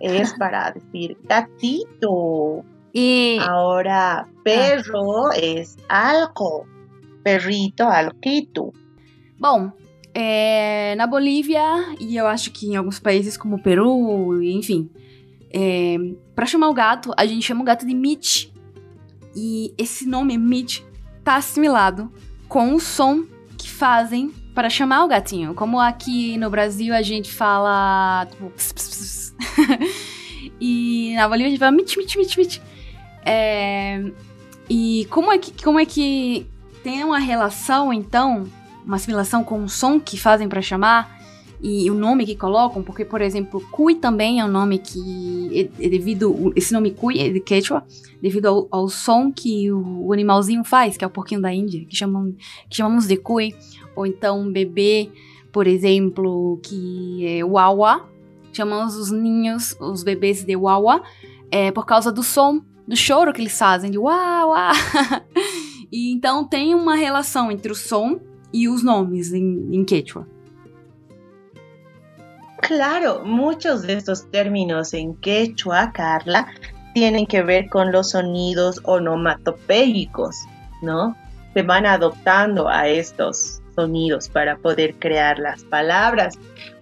es 0.00 0.34
para 0.38 0.72
decir 0.72 1.16
gatito. 1.22 2.64
E 2.92 3.38
Ahora, 3.40 4.28
perro 4.42 5.32
es 5.32 5.76
algo. 5.88 6.64
Perrito, 7.22 7.88
alquito. 7.88 8.72
Bom, 9.38 9.72
é, 10.14 10.94
na 10.96 11.06
Bolívia 11.06 11.60
e 11.98 12.16
eu 12.16 12.26
acho 12.26 12.52
que 12.52 12.68
em 12.68 12.76
alguns 12.76 13.00
países 13.00 13.36
como 13.36 13.56
o 13.56 13.62
Peru, 13.62 14.40
enfim, 14.42 14.88
é, 15.52 15.96
para 16.34 16.46
chamar 16.46 16.68
o 16.68 16.74
gato, 16.74 17.12
a 17.16 17.26
gente 17.26 17.44
chama 17.44 17.62
o 17.62 17.64
gato 17.64 17.84
de 17.84 17.94
Mitch. 17.94 18.48
E 19.36 19.74
esse 19.76 20.06
nome 20.06 20.38
Mitch 20.38 20.82
tá 21.24 21.36
assimilado 21.36 22.12
com 22.48 22.74
o 22.74 22.80
som 22.80 23.24
que 23.58 23.68
fazem 23.68 24.32
para 24.54 24.70
chamar 24.70 25.04
o 25.04 25.08
gatinho. 25.08 25.54
Como 25.54 25.80
aqui 25.80 26.38
no 26.38 26.48
Brasil 26.48 26.94
a 26.94 27.02
gente 27.02 27.32
fala 27.32 28.26
tipo, 28.30 28.52
e 30.60 31.14
na 31.16 31.28
Bolívia 31.28 31.48
a 31.48 31.50
gente 31.50 31.58
fala 31.58 31.72
Mitch, 31.72 31.96
Mitch, 31.96 32.16
Mitch, 32.16 32.36
Mitch. 32.36 32.60
É, 33.26 34.04
e 34.70 35.06
como 35.10 35.32
é 35.32 35.38
que 35.38 35.62
como 35.62 35.80
é 35.80 35.84
que 35.84 36.46
tem 36.82 37.02
uma 37.02 37.18
relação 37.18 37.92
então 37.92 38.46
uma 38.84 38.96
assimilação 38.96 39.42
com 39.42 39.64
o 39.64 39.68
som 39.68 39.98
que 39.98 40.18
fazem 40.18 40.48
para 40.48 40.60
chamar 40.60 41.24
e 41.66 41.90
o 41.90 41.94
nome 41.94 42.26
que 42.26 42.36
colocam, 42.36 42.82
porque, 42.82 43.06
por 43.06 43.22
exemplo, 43.22 43.58
Cui 43.70 43.94
também 43.94 44.38
é 44.38 44.44
um 44.44 44.48
nome 44.48 44.76
que 44.76 45.70
é, 45.78 45.86
é 45.86 45.88
devido. 45.88 46.52
Esse 46.54 46.74
nome 46.74 46.90
Cui 46.90 47.18
é 47.18 47.30
de 47.30 47.40
Quechua, 47.40 47.82
devido 48.20 48.46
ao, 48.46 48.68
ao 48.70 48.88
som 48.88 49.32
que 49.32 49.72
o, 49.72 50.08
o, 50.08 50.12
animalzinho 50.12 50.62
faz, 50.62 50.98
que 50.98 51.04
é 51.04 51.06
o 51.06 51.10
porquinho 51.10 51.40
da 51.40 51.52
Índia, 51.54 51.86
que, 51.86 51.96
chamam, 51.96 52.34
que 52.68 52.76
chamamos 52.76 53.06
de 53.06 53.16
Cui, 53.16 53.54
ou 53.96 54.04
então 54.04 54.52
bebê, 54.52 55.10
por 55.50 55.66
exemplo, 55.66 56.60
que 56.62 57.26
é 57.26 57.42
Wawa. 57.42 58.10
Chamamos 58.52 58.94
os 58.96 59.10
ninhos, 59.10 59.74
os 59.80 60.02
bebês 60.02 60.44
de 60.44 60.54
Wawa, 60.54 61.02
é, 61.50 61.72
por 61.72 61.86
causa 61.86 62.12
do 62.12 62.22
som, 62.22 62.60
do 62.86 62.94
choro 62.94 63.32
que 63.32 63.40
eles 63.40 63.56
fazem, 63.56 63.90
de 63.90 63.96
Wawa. 63.96 64.72
e 65.90 66.12
então 66.12 66.44
tem 66.44 66.74
uma 66.74 66.94
relação 66.94 67.50
entre 67.50 67.72
o 67.72 67.74
som 67.74 68.20
e 68.54 68.68
os 68.68 68.84
nomes 68.84 69.32
em, 69.32 69.68
em 69.72 69.84
quechua. 69.84 70.28
Claro, 72.62 73.24
muchos 73.24 73.82
de 73.82 73.94
estos 73.94 74.30
términos 74.30 74.94
en 74.94 75.14
quechua, 75.16 75.90
Carla, 75.92 76.46
tienen 76.94 77.26
que 77.26 77.42
ver 77.42 77.68
con 77.68 77.90
los 77.90 78.10
sonidos 78.10 78.80
onomatopéicos, 78.84 80.36
¿no? 80.80 81.16
Se 81.52 81.62
van 81.62 81.84
adoptando 81.84 82.68
a 82.68 82.88
estos 82.88 83.60
sonidos 83.74 84.28
para 84.28 84.56
poder 84.56 84.94
crear 85.00 85.40
las 85.40 85.64
palabras. 85.64 86.38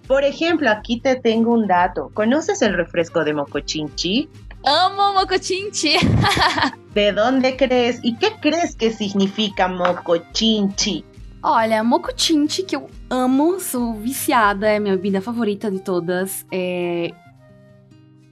Por 0.06 0.24
ejemplo, 0.24 0.70
aquí 0.70 1.00
te 1.00 1.16
tengo 1.16 1.52
un 1.52 1.66
dato. 1.66 2.10
¿Conoces 2.12 2.60
el 2.60 2.74
refresco 2.74 3.24
de 3.24 3.32
Mocochinchi? 3.32 4.28
Amo 4.64 5.14
mocochinchi. 5.14 5.96
¿De 6.94 7.12
dónde 7.12 7.56
crees 7.56 7.98
y 8.02 8.16
qué 8.18 8.32
crees 8.40 8.76
que 8.76 8.92
significa 8.92 9.66
Mocochinchi? 9.66 11.04
Olha, 11.44 11.82
Mocochinchi, 11.82 12.62
que 12.62 12.76
eu 12.76 12.88
amo, 13.10 13.58
sou 13.58 13.94
viciada, 13.94 14.68
é 14.68 14.78
minha 14.78 14.94
bebida 14.94 15.20
favorita 15.20 15.68
de 15.68 15.80
todas. 15.80 16.46
É... 16.52 17.10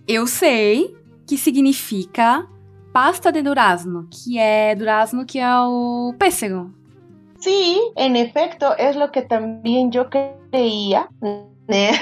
Eu 0.07 0.29
sei 0.29 0.96
que 1.27 1.37
significa 1.37 2.46
pasta 2.92 3.33
de 3.33 3.42
durazno, 3.42 4.09
que 4.09 4.38
é 4.38 4.77
durazno 4.77 5.27
que 5.27 5.40
é 5.40 5.59
o 5.59 6.14
pêssego. 6.18 6.73
Sí, 7.40 7.81
en 7.96 8.14
efecto, 8.14 8.77
es 8.79 8.94
lo 8.94 9.11
que 9.11 9.23
también 9.23 9.90
yo 9.90 10.09
creía, 10.09 11.09
¿eh? 11.68 11.92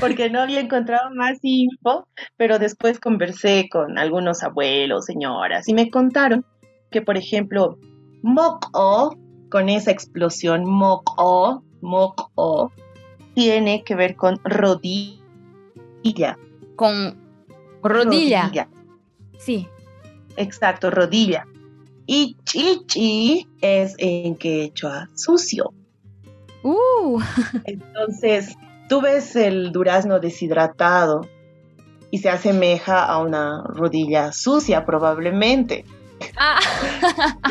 porque 0.00 0.30
no 0.30 0.40
había 0.40 0.60
encontrado 0.60 1.10
más 1.14 1.38
info, 1.42 2.06
pero 2.38 2.58
después 2.58 2.98
conversé 3.00 3.68
con 3.70 3.98
algunos 3.98 4.42
abuelos, 4.42 5.04
señoras, 5.04 5.68
y 5.68 5.74
me 5.74 5.90
contaron 5.90 6.44
que, 6.90 7.02
por 7.02 7.18
ejemplo, 7.18 7.76
moco, 8.22 9.16
con 9.54 9.68
esa 9.68 9.92
explosión 9.92 10.64
moco, 10.64 11.62
moco, 11.80 12.72
tiene 13.36 13.84
que 13.84 13.94
ver 13.94 14.16
con 14.16 14.40
rodilla. 14.42 16.36
Con 16.74 17.16
rodilla. 17.80 18.68
Sí. 19.38 19.68
Exacto, 20.36 20.90
rodilla. 20.90 21.46
Y 22.04 22.36
chichi 22.42 23.46
es 23.60 23.94
en 23.98 24.34
quechua 24.34 25.08
sucio. 25.14 25.72
Uh, 26.64 27.20
Entonces, 27.64 28.56
tú 28.88 29.02
ves 29.02 29.36
el 29.36 29.70
durazno 29.70 30.18
deshidratado 30.18 31.28
y 32.10 32.18
se 32.18 32.28
asemeja 32.28 33.04
a 33.04 33.22
una 33.22 33.62
rodilla 33.68 34.32
sucia 34.32 34.84
probablemente. 34.84 35.84
ah, 36.36 36.58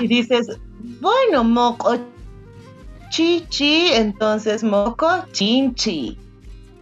Y 0.02 0.08
dices, 0.08 0.60
bueno, 1.04 1.44
moco 1.44 1.98
chichi, 3.10 3.90
entonces 3.94 4.64
moco 4.64 5.08
chinchi. 5.34 6.18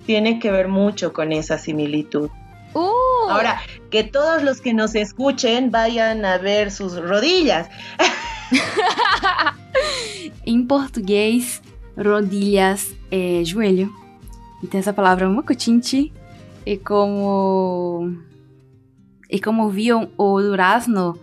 Tiene 0.06 0.40
que 0.40 0.52
ver 0.52 0.68
mucho 0.68 1.12
con 1.12 1.32
esa 1.32 1.58
similitud. 1.58 2.30
uh. 2.74 3.30
Ahora, 3.30 3.60
que 3.90 4.04
todos 4.04 4.44
los 4.44 4.62
que 4.62 4.74
nos 4.74 4.94
escuchen 4.96 5.72
vayan 5.72 6.24
a 6.24 6.38
ver 6.38 6.72
sus 6.72 6.96
rodillas. 6.96 7.68
Em 10.46 10.66
português, 10.68 11.62
rodilhas 11.98 12.94
é 13.10 13.44
joelho. 13.44 13.92
Então 14.64 14.80
essa 14.80 14.94
palavra 14.94 15.28
mocochinchi 15.28 16.14
e 16.66 16.78
como 16.78 18.16
e 19.30 19.40
como 19.40 19.70
viam 19.70 20.10
o 20.18 20.42
durazno, 20.42 21.18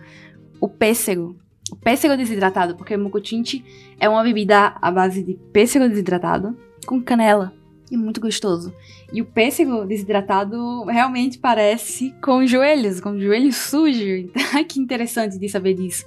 o 0.59 0.67
pêssego, 0.67 1.35
pêssego 1.75 2.15
desidratado, 2.15 2.75
porque 2.75 2.97
mocochinchi 2.97 3.63
é 3.99 4.07
uma 4.07 4.23
bebida 4.23 4.75
à 4.81 4.91
base 4.91 5.23
de 5.23 5.35
pêssego 5.53 5.87
desidratado 5.87 6.57
com 6.85 7.01
canela. 7.01 7.53
E 7.91 7.97
muito 7.97 8.21
gostoso. 8.21 8.71
E 9.11 9.19
o 9.19 9.25
pêssego 9.25 9.83
desidratado 9.83 10.85
realmente 10.85 11.39
parece 11.39 12.13
com 12.21 12.45
joelhos, 12.45 13.01
com 13.01 13.19
joelho 13.19 13.51
sujo. 13.51 14.29
Ai, 14.53 14.63
que 14.63 14.79
interessante 14.79 15.39
de 15.39 15.49
saber 15.49 15.73
disso. 15.73 16.05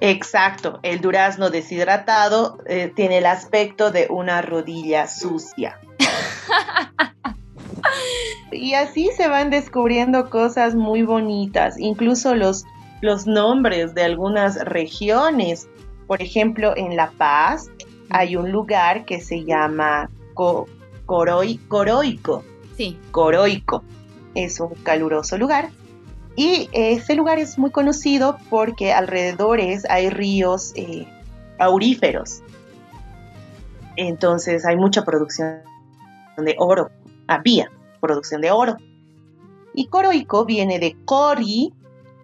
Exacto, 0.00 0.78
el 0.82 1.00
durazno 1.00 1.50
deshidratado 1.50 2.58
eh, 2.66 2.92
tiene 2.94 3.18
el 3.18 3.26
aspecto 3.26 3.90
de 3.90 4.06
una 4.10 4.40
rodilla 4.42 5.08
sucia. 5.08 5.80
y 8.52 8.74
así 8.74 9.10
se 9.16 9.28
van 9.28 9.50
descubriendo 9.50 10.28
cosas 10.28 10.74
muy 10.74 11.02
bonitas, 11.02 11.78
incluso 11.78 12.34
los, 12.34 12.64
los 13.06 13.26
nombres 13.26 13.94
de 13.94 14.02
algunas 14.04 14.62
regiones. 14.64 15.66
Por 16.06 16.20
ejemplo, 16.20 16.76
en 16.76 16.94
La 16.96 17.10
Paz 17.12 17.70
hay 18.10 18.36
un 18.36 18.52
lugar 18.52 19.04
que 19.06 19.20
se 19.20 19.44
llama 19.44 20.10
Co- 20.34 20.66
Coroi- 21.06 21.58
Coroico. 21.68 22.44
Sí. 22.76 22.98
Coroico. 23.10 23.82
Es 24.34 24.60
un 24.60 24.74
caluroso 24.82 25.38
lugar. 25.38 25.70
Y 26.36 26.68
ese 26.72 27.14
lugar 27.14 27.38
es 27.38 27.58
muy 27.58 27.70
conocido 27.70 28.36
porque 28.50 28.92
alrededores 28.92 29.88
hay 29.88 30.10
ríos 30.10 30.72
eh, 30.76 31.06
auríferos. 31.58 32.42
Entonces 33.96 34.66
hay 34.66 34.76
mucha 34.76 35.04
producción 35.04 35.60
de 36.36 36.54
oro. 36.58 36.90
Había 37.28 37.70
producción 38.00 38.42
de 38.42 38.50
oro. 38.50 38.76
Y 39.74 39.86
Coroico 39.88 40.44
viene 40.44 40.78
de 40.78 40.94
Cori, 41.06 41.72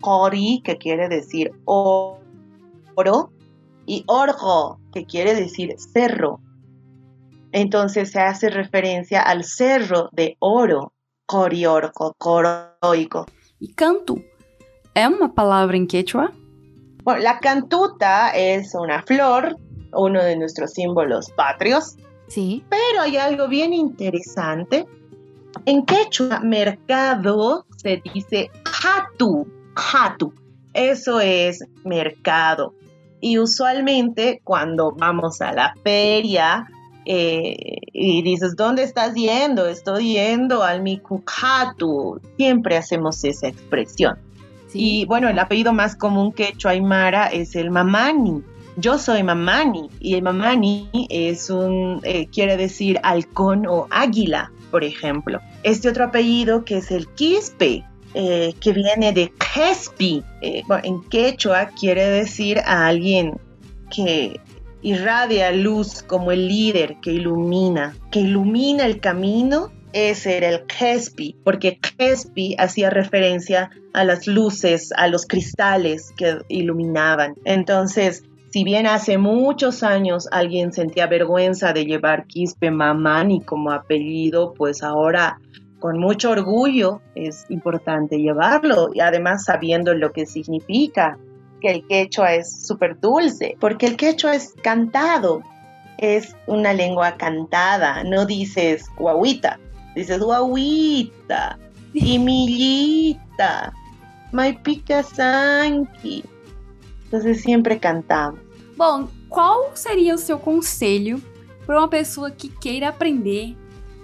Cori, 0.02 0.60
que 0.62 0.76
quiere 0.76 1.08
decir 1.08 1.52
oro, 1.64 3.30
y 3.86 4.04
Orgo, 4.06 4.78
que 4.92 5.06
quiere 5.06 5.34
decir 5.34 5.74
cerro. 5.78 6.40
Entonces 7.52 8.10
se 8.10 8.20
hace 8.20 8.50
referencia 8.50 9.22
al 9.22 9.44
cerro 9.44 10.08
de 10.12 10.36
oro, 10.40 10.92
Coriorco, 11.26 12.14
Coroico. 12.18 13.26
E 13.60 13.68
canto 13.74 14.22
é 14.94 15.06
uma 15.08 15.28
palavra 15.28 15.76
em 15.76 15.86
quechua? 15.86 16.32
Bueno, 17.04 17.22
la 17.22 17.38
cantuta 17.38 18.30
es 18.30 18.74
una 18.74 19.02
flor, 19.02 19.56
uno 19.94 20.22
de 20.22 20.36
nuestros 20.36 20.72
símbolos 20.72 21.30
patrios, 21.36 21.96
Sí. 22.28 22.64
pero 22.68 23.02
hay 23.02 23.16
algo 23.16 23.48
bien 23.48 23.72
interesante. 23.72 24.86
En 25.66 25.84
quechua, 25.84 26.40
mercado 26.40 27.66
se 27.76 28.00
dice 28.14 28.50
hatu, 28.64 29.46
hatu. 29.74 30.32
Eso 30.74 31.20
es 31.20 31.64
mercado. 31.84 32.74
Y 33.20 33.38
usualmente 33.38 34.40
cuando 34.42 34.92
vamos 34.92 35.40
a 35.40 35.52
la 35.52 35.74
feria 35.84 36.66
eh, 37.04 37.56
y 37.92 38.22
dices, 38.22 38.56
¿dónde 38.56 38.82
estás 38.82 39.14
yendo? 39.14 39.66
Estoy 39.66 40.14
yendo 40.14 40.62
al 40.62 40.82
Mikukatu. 40.82 42.20
Siempre 42.36 42.76
hacemos 42.76 43.22
esa 43.24 43.48
expresión. 43.48 44.18
Y 44.74 45.04
bueno, 45.04 45.28
el 45.28 45.38
apellido 45.38 45.72
más 45.72 45.96
común 45.96 46.32
quechua 46.32 46.72
aymara 46.72 47.26
es 47.26 47.54
el 47.56 47.70
mamani. 47.70 48.42
Yo 48.76 48.98
soy 48.98 49.22
mamani 49.22 49.90
y 50.00 50.14
el 50.14 50.22
mamani 50.22 50.88
es 51.10 51.50
un, 51.50 52.00
eh, 52.04 52.26
quiere 52.28 52.56
decir 52.56 52.98
halcón 53.02 53.66
o 53.66 53.86
águila, 53.90 54.50
por 54.70 54.82
ejemplo. 54.82 55.40
Este 55.62 55.90
otro 55.90 56.04
apellido 56.04 56.64
que 56.64 56.78
es 56.78 56.90
el 56.90 57.06
quispe, 57.08 57.84
eh, 58.14 58.54
que 58.60 58.72
viene 58.72 59.12
de 59.12 59.32
quespi, 59.32 60.22
eh, 60.40 60.62
en 60.82 61.02
quechua 61.08 61.70
quiere 61.78 62.06
decir 62.08 62.58
a 62.60 62.86
alguien 62.86 63.38
que 63.90 64.40
irradia 64.82 65.52
luz 65.52 66.02
como 66.02 66.32
el 66.32 66.48
líder 66.48 66.96
que 67.00 67.12
ilumina, 67.12 67.94
que 68.10 68.20
ilumina 68.20 68.84
el 68.84 69.00
camino. 69.00 69.72
Ese 69.92 70.38
era 70.38 70.48
el 70.48 70.64
Kespi, 70.64 71.36
porque 71.44 71.78
Kespi 71.78 72.56
hacía 72.58 72.88
referencia 72.88 73.70
a 73.92 74.04
las 74.04 74.26
luces, 74.26 74.90
a 74.96 75.06
los 75.06 75.26
cristales 75.26 76.12
que 76.16 76.38
iluminaban. 76.48 77.34
Entonces, 77.44 78.24
si 78.52 78.64
bien 78.64 78.86
hace 78.86 79.18
muchos 79.18 79.82
años 79.82 80.28
alguien 80.30 80.72
sentía 80.72 81.06
vergüenza 81.06 81.74
de 81.74 81.84
llevar 81.84 82.26
Quispe 82.26 82.70
Mamani 82.70 83.42
como 83.42 83.70
apellido, 83.70 84.54
pues 84.54 84.82
ahora 84.82 85.40
con 85.82 85.98
mucho 85.98 86.30
orgullo 86.30 87.02
es 87.16 87.44
importante 87.48 88.16
llevarlo 88.16 88.90
y 88.94 89.00
además 89.00 89.44
sabiendo 89.44 89.92
lo 89.94 90.12
que 90.12 90.26
significa, 90.26 91.18
que 91.60 91.72
el 91.72 91.86
quechua 91.88 92.34
es 92.34 92.64
súper 92.68 93.00
dulce, 93.00 93.56
porque 93.58 93.86
el 93.86 93.96
quechua 93.96 94.36
es 94.36 94.54
cantado, 94.62 95.42
es 95.98 96.36
una 96.46 96.72
lengua 96.72 97.16
cantada, 97.16 98.04
no 98.04 98.24
dices 98.24 98.84
guaguita, 98.96 99.58
dices 99.96 100.20
guaguita, 100.20 101.58
y 101.92 102.16
millita, 102.16 103.72
maipita 104.30 105.02
sanki. 105.02 106.22
Entonces 107.06 107.42
siempre 107.42 107.80
cantamos. 107.80 108.38
Bom, 108.76 109.08
qual 109.28 109.72
seria 109.74 110.14
o 110.14 110.18
seu 110.18 110.38
conselho 110.38 111.20
para 111.66 111.78
uma 111.80 111.88
pessoa 111.88 112.30
que 112.30 112.48
queira 112.48 112.88
aprender, 112.88 113.56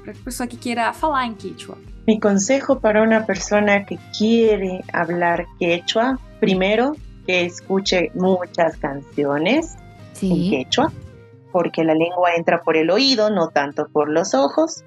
para 0.08 0.24
pessoa 0.24 0.46
que 0.46 0.56
queira 0.56 0.92
falar 0.92 1.26
em 1.26 1.34
quechua? 1.34 1.76
Mi 2.06 2.18
consejo 2.18 2.80
para 2.80 3.02
una 3.02 3.26
persona 3.26 3.84
que 3.84 3.98
quiere 4.16 4.82
hablar 4.92 5.46
quechua, 5.58 6.18
primero 6.40 6.96
que 7.26 7.44
escuche 7.44 8.10
muchas 8.14 8.78
canciones 8.78 9.76
en 10.22 10.50
quechua, 10.50 10.90
porque 11.52 11.84
la 11.84 11.94
lengua 11.94 12.34
entra 12.36 12.62
por 12.62 12.76
el 12.76 12.90
oído, 12.90 13.28
no 13.28 13.48
tanto 13.48 13.88
por 13.88 14.08
los 14.08 14.34
ojos. 14.34 14.82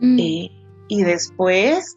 Mm, 0.00 0.18
y 0.88 1.02
después 1.02 1.96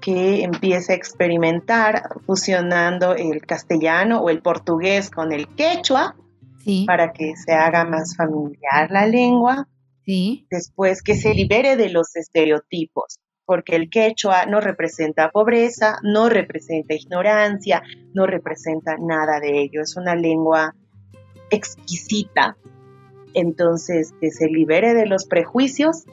que 0.00 0.42
empiece 0.42 0.92
a 0.92 0.96
experimentar 0.96 2.08
fusionando 2.24 3.14
el 3.14 3.42
castellano 3.42 4.20
o 4.20 4.30
el 4.30 4.40
portugués 4.40 5.10
con 5.10 5.32
el 5.32 5.46
quechua 5.48 6.16
sí, 6.64 6.84
para 6.86 7.12
que 7.12 7.36
se 7.36 7.52
haga 7.52 7.84
más 7.84 8.16
familiar 8.16 8.90
la 8.90 9.06
lengua. 9.06 9.68
Sí. 10.08 10.46
Después 10.50 11.02
que 11.02 11.14
se 11.14 11.34
libere 11.34 11.76
de 11.76 11.90
los 11.90 12.16
estereotipos, 12.16 13.18
porque 13.44 13.76
el 13.76 13.90
quechua 13.90 14.46
no 14.46 14.60
representa 14.60 15.30
pobreza, 15.30 15.98
no 16.02 16.28
representa 16.28 16.94
ignorancia, 16.94 17.82
no 18.14 18.26
representa 18.26 18.96
nada 18.98 19.38
de 19.40 19.62
ello. 19.62 19.82
Es 19.82 19.96
una 19.96 20.14
lengua 20.14 20.74
exquisita. 21.50 22.56
Entonces, 23.34 24.12
que 24.20 24.30
se 24.30 24.48
libere 24.48 24.94
de 24.94 25.06
los 25.06 25.26
prejuicios 25.26 26.04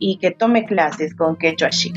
e 0.00 0.16
que 0.18 0.30
tome 0.30 0.64
clases 0.64 1.14
com 1.14 1.34
quechua 1.36 1.70
chic. 1.70 1.94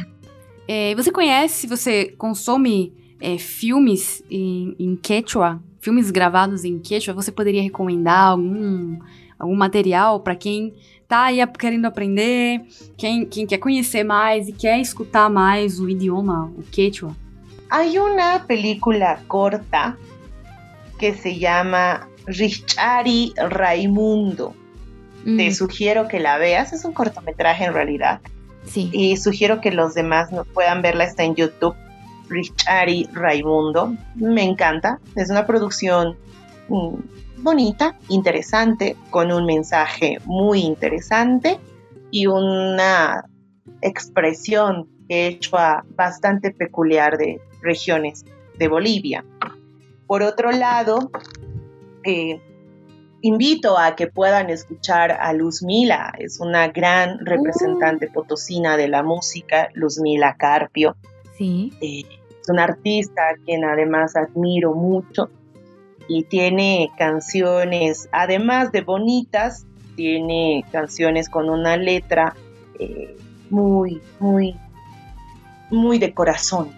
É, 0.67 0.95
você 0.95 1.11
conhece, 1.11 1.67
você 1.67 2.13
consome 2.17 2.93
é, 3.21 3.37
filmes 3.37 4.23
em, 4.29 4.75
em 4.79 4.95
quechua, 4.95 5.61
filmes 5.79 6.11
gravados 6.11 6.63
em 6.63 6.79
quechua? 6.79 7.13
Você 7.13 7.31
poderia 7.31 7.61
recomendar 7.61 8.31
algum, 8.31 8.99
algum 9.39 9.55
material 9.55 10.21
para 10.21 10.35
quem 10.35 10.73
tá 11.07 11.25
aí 11.25 11.45
querendo 11.59 11.85
aprender, 11.85 12.61
quem, 12.97 13.25
quem 13.25 13.45
quer 13.45 13.57
conhecer 13.57 14.03
mais 14.03 14.47
e 14.47 14.51
quer 14.53 14.79
escutar 14.79 15.29
mais 15.29 15.79
o 15.79 15.89
idioma, 15.89 16.51
o 16.57 16.63
quechua? 16.63 17.15
Hay 17.69 17.97
una 17.97 18.39
película 18.45 19.19
corta 19.27 19.97
que 20.99 21.13
se 21.13 21.37
llama 21.39 22.07
Richari 22.27 23.33
Raimundo. 23.37 24.53
Mm, 25.25 25.37
Te 25.37 25.53
sugiero 25.53 26.07
que 26.07 26.19
la 26.19 26.37
veas, 26.37 26.73
es 26.73 26.85
un 26.85 26.93
cortometraje 26.93 27.65
en 27.65 27.73
realidad. 27.73 28.19
sí. 28.65 28.89
y 28.93 29.17
sugiero 29.17 29.59
que 29.59 29.71
los 29.71 29.93
demás 29.93 30.31
no 30.31 30.45
puedan 30.45 30.81
verla, 30.81 31.03
está 31.03 31.23
en 31.23 31.35
YouTube, 31.35 31.75
Richari 32.29 33.09
Raimundo, 33.11 33.93
me 34.15 34.43
encanta, 34.43 34.99
es 35.15 35.29
una 35.29 35.45
producción 35.45 36.15
mm, 36.69 36.95
bonita, 37.43 37.97
interesante, 38.09 38.95
con 39.09 39.31
un 39.31 39.45
mensaje 39.45 40.17
muy 40.25 40.61
interesante 40.61 41.59
y 42.09 42.27
una 42.27 43.25
expresión 43.81 44.87
quechua 45.07 45.85
bastante 45.95 46.51
peculiar 46.51 47.17
de 47.17 47.41
regiones 47.61 48.25
de 48.57 48.67
Bolivia. 48.67 49.25
Por 50.07 50.23
otro 50.23 50.51
lado, 50.51 51.11
eh, 52.03 52.39
invito 53.21 53.77
a 53.77 53.95
que 53.95 54.07
puedan 54.07 54.49
escuchar 54.49 55.11
a 55.11 55.33
Luzmila, 55.33 56.13
es 56.19 56.39
una 56.39 56.67
gran 56.69 57.25
representante 57.25 58.07
potosina 58.07 58.77
de 58.77 58.87
la 58.87 59.03
música, 59.03 59.69
Luzmila 59.73 60.35
Carpio. 60.37 60.95
Sí. 61.37 61.73
Eh, 61.81 62.03
es 62.41 62.49
una 62.49 62.65
artista 62.65 63.29
a 63.29 63.35
quien 63.43 63.63
además 63.63 64.15
admiro 64.15 64.73
mucho 64.73 65.29
y 66.07 66.23
tiene 66.23 66.91
canciones, 66.97 68.09
además 68.11 68.71
de 68.71 68.81
bonitas, 68.81 69.65
tiene 69.95 70.65
canciones 70.71 71.29
con 71.29 71.49
una 71.49 71.77
letra 71.77 72.35
eh, 72.79 73.15
muy, 73.49 74.01
muy, 74.19 74.55
muy 75.69 75.99
de 75.99 76.13
corazón, 76.13 76.71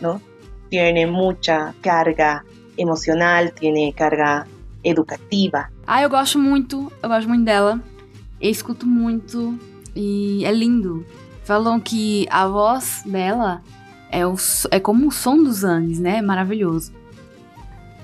¿no? 0.00 0.20
Tiene 0.68 1.06
mucha 1.06 1.74
carga 1.80 2.44
emocional, 2.76 3.52
tiene 3.52 3.92
carga 3.92 4.46
educativa. 4.82 5.70
Ah, 5.86 6.02
eu 6.02 6.08
gosto 6.08 6.38
muito, 6.38 6.92
eu 7.02 7.08
gosto 7.08 7.28
muito 7.28 7.44
dela. 7.44 7.80
Eu 8.40 8.50
escuto 8.50 8.86
muito 8.86 9.58
e 9.94 10.44
é 10.44 10.52
lindo. 10.52 11.04
Falam 11.44 11.80
que 11.80 12.26
a 12.30 12.46
voz 12.46 13.02
dela 13.06 13.62
é, 14.10 14.26
o, 14.26 14.34
é 14.70 14.80
como 14.80 15.08
o 15.08 15.12
som 15.12 15.42
dos 15.42 15.64
Andes, 15.64 15.98
né? 15.98 16.20
Maravilhoso. 16.20 16.92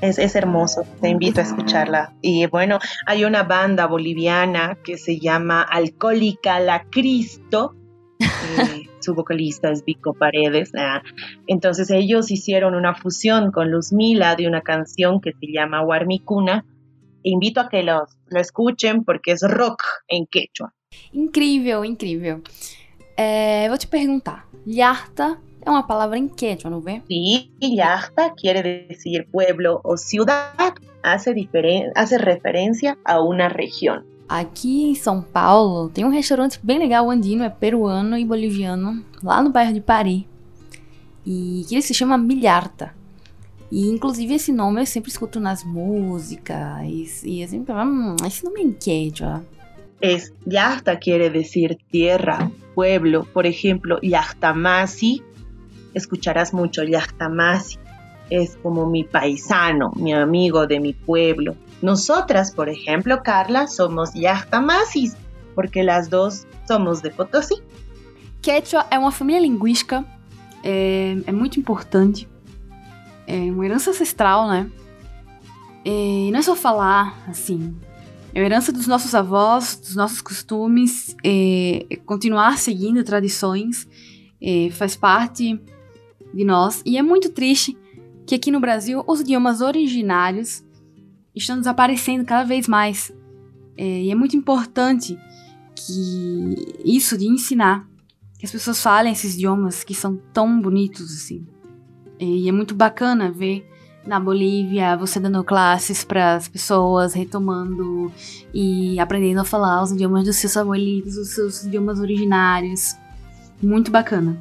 Es, 0.02 0.18
es 0.18 0.34
hermoso, 0.34 0.82
te 1.00 1.08
invito 1.08 1.40
a 1.40 1.44
escucharla. 1.44 2.12
Y 2.20 2.46
bueno, 2.46 2.78
hay 3.06 3.24
una 3.24 3.44
banda 3.44 3.86
boliviana 3.86 4.76
que 4.82 4.98
se 4.98 5.18
llama 5.18 5.62
Alcohólica 5.62 6.58
La 6.60 6.84
Cristo. 6.90 7.74
eh, 8.20 8.88
su 9.00 9.14
vocalista 9.14 9.70
es 9.70 9.84
Vico 9.84 10.12
Paredes. 10.12 10.72
ah. 10.76 11.02
Entonces 11.46 11.88
ellos 11.90 12.30
hicieron 12.30 12.74
una 12.74 12.94
fusión 12.94 13.52
con 13.52 13.70
Luzmila 13.70 14.34
de 14.34 14.48
una 14.48 14.60
canción 14.60 15.20
que 15.20 15.32
se 15.32 15.46
llama 15.52 15.82
Warmicuna. 15.82 16.64
Invito 17.22 17.60
a 17.60 17.68
que 17.68 17.84
lo, 17.84 18.06
lo 18.26 18.40
escuchen 18.40 19.04
porque 19.04 19.32
es 19.32 19.42
rock 19.42 19.84
en 20.08 20.26
quechua. 20.26 20.74
Incrível, 21.12 21.84
incrível. 21.84 22.42
É, 23.16 23.68
vou 23.68 23.78
te 23.78 23.86
perguntar. 23.86 24.48
Yarta 24.66 25.38
é 25.64 25.70
uma 25.70 25.83
palavra 25.83 26.18
em 26.18 26.29
quechua, 26.29 26.70
não 26.70 26.81
vê? 26.81 27.03
Sí, 27.09 27.51
Yachta 27.62 28.31
quiere 28.31 28.87
decir 28.88 29.27
pueblo 29.31 29.81
o 29.85 29.96
ciudad. 29.96 30.75
Hace, 31.03 31.48
hace 31.94 32.18
referencia 32.18 32.96
a 33.05 33.20
una 33.20 33.48
región. 33.48 34.05
Aqui 34.29 34.90
em 34.90 34.94
São 34.94 35.20
Paulo 35.20 35.88
tem 35.88 36.05
um 36.05 36.11
restaurante 36.11 36.59
bem 36.62 36.79
legal 36.79 37.11
andino, 37.11 37.44
é 37.44 37.51
peruano 37.51 38.16
e 38.16 38.25
boliviano, 38.25 39.05
lá 39.22 39.42
no 39.42 39.51
bairro 39.51 39.75
de 39.75 39.81
Paris. 39.81 40.25
E 41.27 41.64
que 41.68 41.75
ele 41.75 41.83
se 41.83 41.92
chama 41.92 42.16
Milharta. 42.16 42.94
E 43.70 43.88
inclusive 43.88 44.35
esse 44.35 44.53
nome 44.53 44.81
eu 44.81 44.87
sempre 44.87 45.11
escuto 45.11 45.40
nas 45.40 45.64
músicas. 45.64 47.22
E, 47.25 47.42
eu 47.42 47.48
sempre 47.48 47.72
falo, 47.72 47.90
hum, 47.90 48.16
esse 48.27 48.44
nome 48.44 48.62
é 48.62 48.72
quechua. 48.72 49.44
es 50.03 50.33
Yachta 50.46 50.98
quiere 50.98 51.31
decir 51.31 51.79
tierra, 51.90 52.51
pueblo. 52.75 53.25
Por 53.33 53.46
ejemplo, 53.46 53.98
Yachtamasi, 54.03 55.22
escucharás 55.94 56.52
mucho 56.52 56.83
Yachtamasi, 56.83 57.78
es 58.31 58.57
como 58.62 58.88
mi 58.88 59.05
paisano, 59.05 59.92
mi 59.96 60.12
amigo 60.14 60.66
de 60.66 60.81
mi 60.81 60.94
pueblo. 60.94 61.55
Nosotras, 61.83 62.52
por 62.52 62.68
ejemplo, 62.68 63.22
Carla, 63.22 63.66
somos 63.66 64.14
Yachtamasis, 64.14 65.16
porque 65.55 65.83
las 65.83 66.09
dos 66.09 66.46
somos 66.66 67.02
de 67.02 67.11
Potosí. 67.11 67.57
Quechua 68.40 68.87
é 68.90 68.98
uma 68.98 69.12
família 69.12 69.40
linguística, 69.40 70.05
é, 70.64 71.16
é 71.26 71.33
muito 71.33 71.61
importante, 71.61 72.28
é 73.26 73.37
uma 73.50 73.66
herança 73.66 73.90
ancestral, 73.90 74.48
né? 74.48 74.70
E 75.85 76.31
não 76.33 76.38
é 76.38 76.42
só 76.42 76.57
falar, 76.57 77.22
assim, 77.28 77.76
é 78.35 78.40
uma 78.40 78.46
herança 78.46 78.72
dos 78.72 78.87
nossos 78.87 79.14
avós, 79.14 79.76
dos 79.76 79.94
nossos 79.94 80.22
costumes, 80.22 81.14
é, 81.22 81.85
é 81.90 81.96
continuar 81.96 82.57
seguindo 82.57 83.05
tradições, 83.05 83.87
é, 84.40 84.70
faz 84.70 84.96
parte 84.96 85.61
de 86.33 86.45
nós. 86.45 86.83
E 86.85 86.97
é 86.97 87.03
muito 87.03 87.31
triste 87.31 87.77
que 88.27 88.35
aqui 88.35 88.51
no 88.51 88.61
Brasil 88.61 89.03
os 89.07 89.21
idiomas 89.21 89.61
originários 89.61 90.64
estão 91.35 91.59
desaparecendo 91.59 92.25
cada 92.25 92.45
vez 92.45 92.68
mais. 92.68 93.12
É, 93.77 94.03
e 94.03 94.11
é 94.11 94.14
muito 94.14 94.37
importante 94.37 95.18
que 95.75 96.55
isso 96.85 97.16
de 97.16 97.27
ensinar 97.27 97.88
que 98.38 98.47
as 98.47 98.53
pessoas 98.53 98.83
falem 98.83 99.12
esses 99.12 99.35
idiomas 99.35 99.85
que 99.85 99.95
são 99.95 100.21
tão 100.33 100.61
bonitos 100.61 101.12
assim. 101.14 101.47
E 102.18 102.49
é 102.49 102.53
muito 102.53 102.75
bacana 102.75 103.31
ver 103.31 103.68
na 104.07 104.18
Bolívia 104.18 104.97
você 104.97 105.21
dando 105.21 105.45
classes 105.45 106.03
para 106.05 106.35
as 106.35 106.49
pessoas, 106.49 107.14
retomando 107.14 108.12
e 108.53 108.99
aprendendo 108.99 109.40
a 109.40 109.45
falar 109.45 109.83
os 109.83 109.92
idiomas 109.92 110.25
dos 110.25 110.37
seus 110.37 110.57
abuelitos, 110.57 111.16
os 111.16 111.29
seus 111.29 111.64
idiomas 111.64 112.01
originários. 112.01 112.97
Muito 113.62 113.90
bacana. 113.90 114.38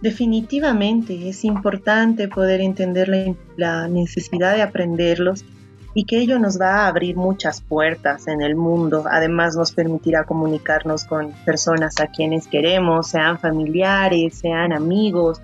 Definitivamente 0.00 1.28
es 1.28 1.44
importante 1.44 2.26
poder 2.28 2.60
entender 2.62 3.36
la, 3.56 3.86
necesidad 3.86 4.54
de 4.54 4.62
aprenderlos 4.62 5.44
y 5.92 6.04
que 6.04 6.18
ello 6.20 6.38
nos 6.38 6.58
va 6.58 6.84
a 6.84 6.86
abrir 6.86 7.16
muchas 7.16 7.60
puertas 7.60 8.26
en 8.26 8.40
el 8.40 8.56
mundo. 8.56 9.04
Además 9.10 9.56
nos 9.56 9.72
permitirá 9.72 10.24
comunicarnos 10.24 11.04
con 11.04 11.32
personas 11.44 12.00
a 12.00 12.06
quienes 12.06 12.46
queremos, 12.46 13.08
sean 13.08 13.38
familiares, 13.38 14.38
sean 14.38 14.72
amigos, 14.72 15.42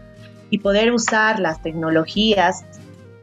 y 0.49 0.59
poder 0.59 0.93
usar 0.93 1.39
las 1.39 1.61
tecnologías 1.61 2.65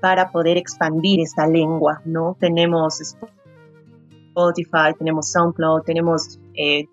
para 0.01 0.31
poder 0.31 0.57
expandir 0.57 1.21
esta 1.21 1.47
lengua, 1.47 2.01
¿no? 2.05 2.36
Tenemos 2.39 3.01
Spotify, 4.36 4.93
tenemos 4.99 5.31
SoundCloud, 5.31 5.84
tenemos 5.84 6.39
eh, 6.55 6.88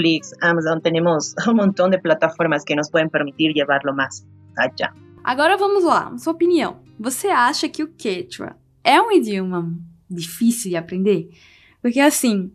Netflix, 0.00 0.34
Amazon, 0.40 0.80
tenemos 0.80 1.34
un 1.46 1.56
montón 1.56 1.90
de 1.90 1.98
plataformas 1.98 2.64
que 2.64 2.74
nos 2.74 2.90
pueden 2.90 3.10
permitir 3.10 3.52
llevarlo 3.52 3.94
más 3.94 4.26
allá. 4.56 4.92
Agora 5.22 5.56
vamos 5.56 5.84
lá, 5.84 6.12
sua 6.16 6.32
opinião. 6.32 6.78
Você 6.98 7.28
acha 7.28 7.68
que 7.68 7.82
o 7.82 7.88
Quechua 7.88 8.56
é 8.82 9.00
um 9.00 9.12
idioma 9.12 9.70
difícil 10.08 10.70
de 10.70 10.76
aprender? 10.76 11.30
Porque 11.82 12.00
assim, 12.00 12.52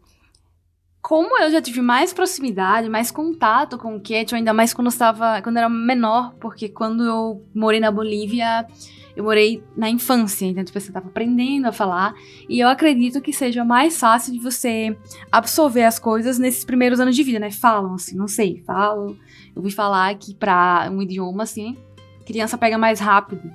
como 1.02 1.39
eu 1.41 1.52
já 1.52 1.62
tive 1.62 1.82
mais 1.82 2.12
proximidade, 2.12 2.89
mais 2.89 3.12
contato 3.12 3.78
com 3.78 3.96
o 3.96 4.02
Quechua, 4.02 4.38
ainda 4.38 4.54
mais 4.54 4.74
quando 4.74 4.88
eu 4.88 4.93
estava, 4.93 5.41
quando 5.41 5.58
eu 5.58 5.62
era 5.62 5.70
menor, 5.70 6.34
porque 6.39 6.70
quando 6.70 7.04
eu 7.04 7.46
morei 7.54 7.80
na 7.80 7.91
Bolívia, 7.91 8.68
eu 9.16 9.24
morei 9.24 9.63
na 9.76 9.89
infância, 9.89 10.45
então 10.45 10.63
tipo, 10.63 10.80
você 10.80 10.88
estava 10.88 11.07
aprendendo 11.07 11.68
a 11.68 11.72
falar, 11.72 12.13
e 12.49 12.59
eu 12.59 12.68
acredito 12.68 13.22
que 13.22 13.32
seja 13.32 13.63
mais 13.63 13.97
fácil 13.97 14.34
de 14.34 14.39
você 14.39 14.95
absorver 15.32 15.84
as 15.84 15.97
coisas 15.97 16.38
nesses 16.38 16.66
primeiros 16.66 16.99
anos 16.99 17.16
de 17.16 17.24
vida, 17.24 17.39
né? 17.39 17.49
Falam 17.49 17.95
assim, 17.95 18.16
não 18.16 18.28
sei, 18.28 18.61
falam. 18.66 19.18
Eu 19.55 19.61
ouvi 19.61 19.72
falar 19.72 20.13
que 20.16 20.36
para 20.36 20.89
um 20.91 21.01
idioma 21.01 21.43
assim, 21.43 21.78
criança 22.26 22.57
pega 22.57 22.78
mais 22.78 22.99
rápido. 22.99 23.49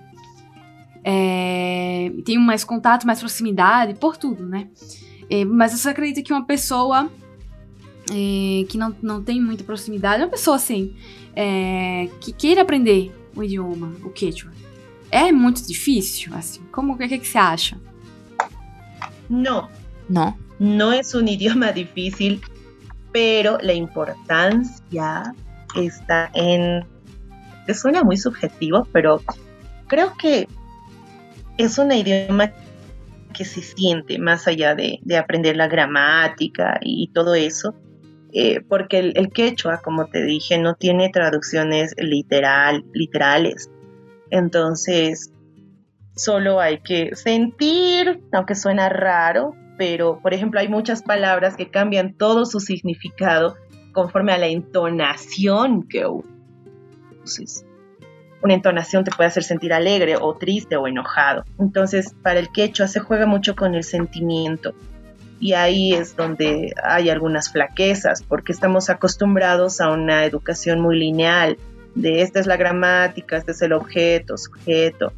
É, 1.03 2.13
tem 2.25 2.39
mais 2.39 2.65
contato, 2.65 3.07
mais 3.07 3.19
proximidade, 3.19 3.95
por 3.95 4.17
tudo, 4.17 4.47
né? 4.47 4.69
É, 5.29 5.45
mas 5.45 5.73
você 5.73 5.89
acredita 5.89 6.23
que 6.23 6.33
uma 6.33 6.45
pessoa 6.45 7.11
é, 8.11 8.65
que 8.69 8.77
não, 8.77 8.95
não 9.01 9.23
tem 9.23 9.41
muita 9.41 9.63
proximidade, 9.65 10.23
uma 10.23 10.29
pessoa 10.29 10.57
assim, 10.57 10.95
é, 11.35 12.09
que 12.21 12.33
queira 12.33 12.63
aprender 12.63 13.15
o 13.35 13.43
idioma, 13.43 13.93
o 14.05 14.11
quechua, 14.11 14.51
é 15.11 15.33
muito 15.33 15.67
difícil, 15.67 16.35
assim? 16.35 16.63
Como, 16.73 16.95
o 16.95 16.99
que, 16.99 17.09
que 17.09 17.27
você 17.27 17.39
acha? 17.39 17.77
No, 19.29 19.69
No. 20.09 20.37
no 20.59 20.93
es 20.93 21.15
un 21.15 21.29
idioma 21.37 21.73
difícil, 21.73 22.41
pero 23.13 23.59
la 23.63 23.73
importancia 23.73 25.35
está 25.77 26.31
en... 26.35 26.85
que 27.67 27.75
Suena 27.75 28.03
muy 28.03 28.17
subjetivo, 28.17 28.87
pero 28.93 29.23
creo 29.87 30.17
que 30.17 30.49
es 31.59 31.79
un 31.79 31.93
idioma 31.93 32.53
que 33.33 33.45
se 33.45 33.63
siente 33.63 34.19
más 34.19 34.49
allá 34.49 34.75
de, 34.75 34.99
de 35.03 35.17
aprender 35.17 35.57
la 35.57 35.69
gramática 35.69 36.81
y 36.83 37.09
todo 37.13 37.35
eso, 37.35 37.75
eh, 38.33 38.61
porque 38.69 38.99
el, 38.99 39.13
el 39.17 39.31
quechua, 39.31 39.81
como 39.83 40.07
te 40.07 40.25
dije, 40.25 40.59
no 40.59 40.75
tiene 40.75 41.11
traducciones 41.11 41.95
literal, 41.99 42.85
literales. 42.93 43.71
Entonces, 44.31 45.33
solo 46.15 46.61
hay 46.61 46.81
que 46.81 47.15
sentir, 47.17 48.23
aunque 48.33 48.55
suena 48.55 48.89
raro, 48.89 49.55
pero 49.79 50.21
por 50.21 50.35
ejemplo 50.35 50.61
hay 50.61 50.69
muchas 50.69 51.03
palabras 51.03 51.57
que 51.57 51.71
cambian 51.71 52.15
todo 52.15 52.45
su 52.45 52.61
significado 52.61 53.57
conforme 53.93 54.33
a 54.33 54.39
la 54.39 54.47
entonación 54.47 55.89
que 55.89 56.05
uses. 57.25 57.65
Una 58.43 58.55
entonación 58.55 59.05
te 59.05 59.11
puede 59.11 59.29
hacer 59.29 59.43
sentir 59.43 59.73
alegre 59.73 60.17
o 60.21 60.35
triste 60.35 60.77
o 60.77 60.87
enojado. 60.87 61.45
Entonces, 61.59 62.15
para 62.23 62.41
el 62.41 62.51
quechua 62.51 62.89
se 62.89 63.01
juega 63.01 63.27
mucho 63.27 63.55
con 63.55 63.75
el 63.75 63.85
sentimiento. 63.85 64.75
Y 65.41 65.55
ahí 65.55 65.93
es 65.93 66.17
donde 66.17 66.73
hay 66.83 67.09
algunas 67.11 67.51
flaquezas, 67.51 68.23
porque 68.23 68.53
estamos 68.53 68.91
acostumbrados 68.91 69.81
a 69.81 69.91
una 69.91 70.25
educación 70.25 70.81
muy 70.81 70.99
lineal, 70.99 71.57
de 71.95 72.23
esta 72.23 72.41
es 72.41 72.47
la 72.47 72.57
gramática, 72.57 73.37
este 73.37 73.53
es 73.53 73.63
el 73.63 73.73
objeto, 73.73 74.37
sujeto. 74.39 75.13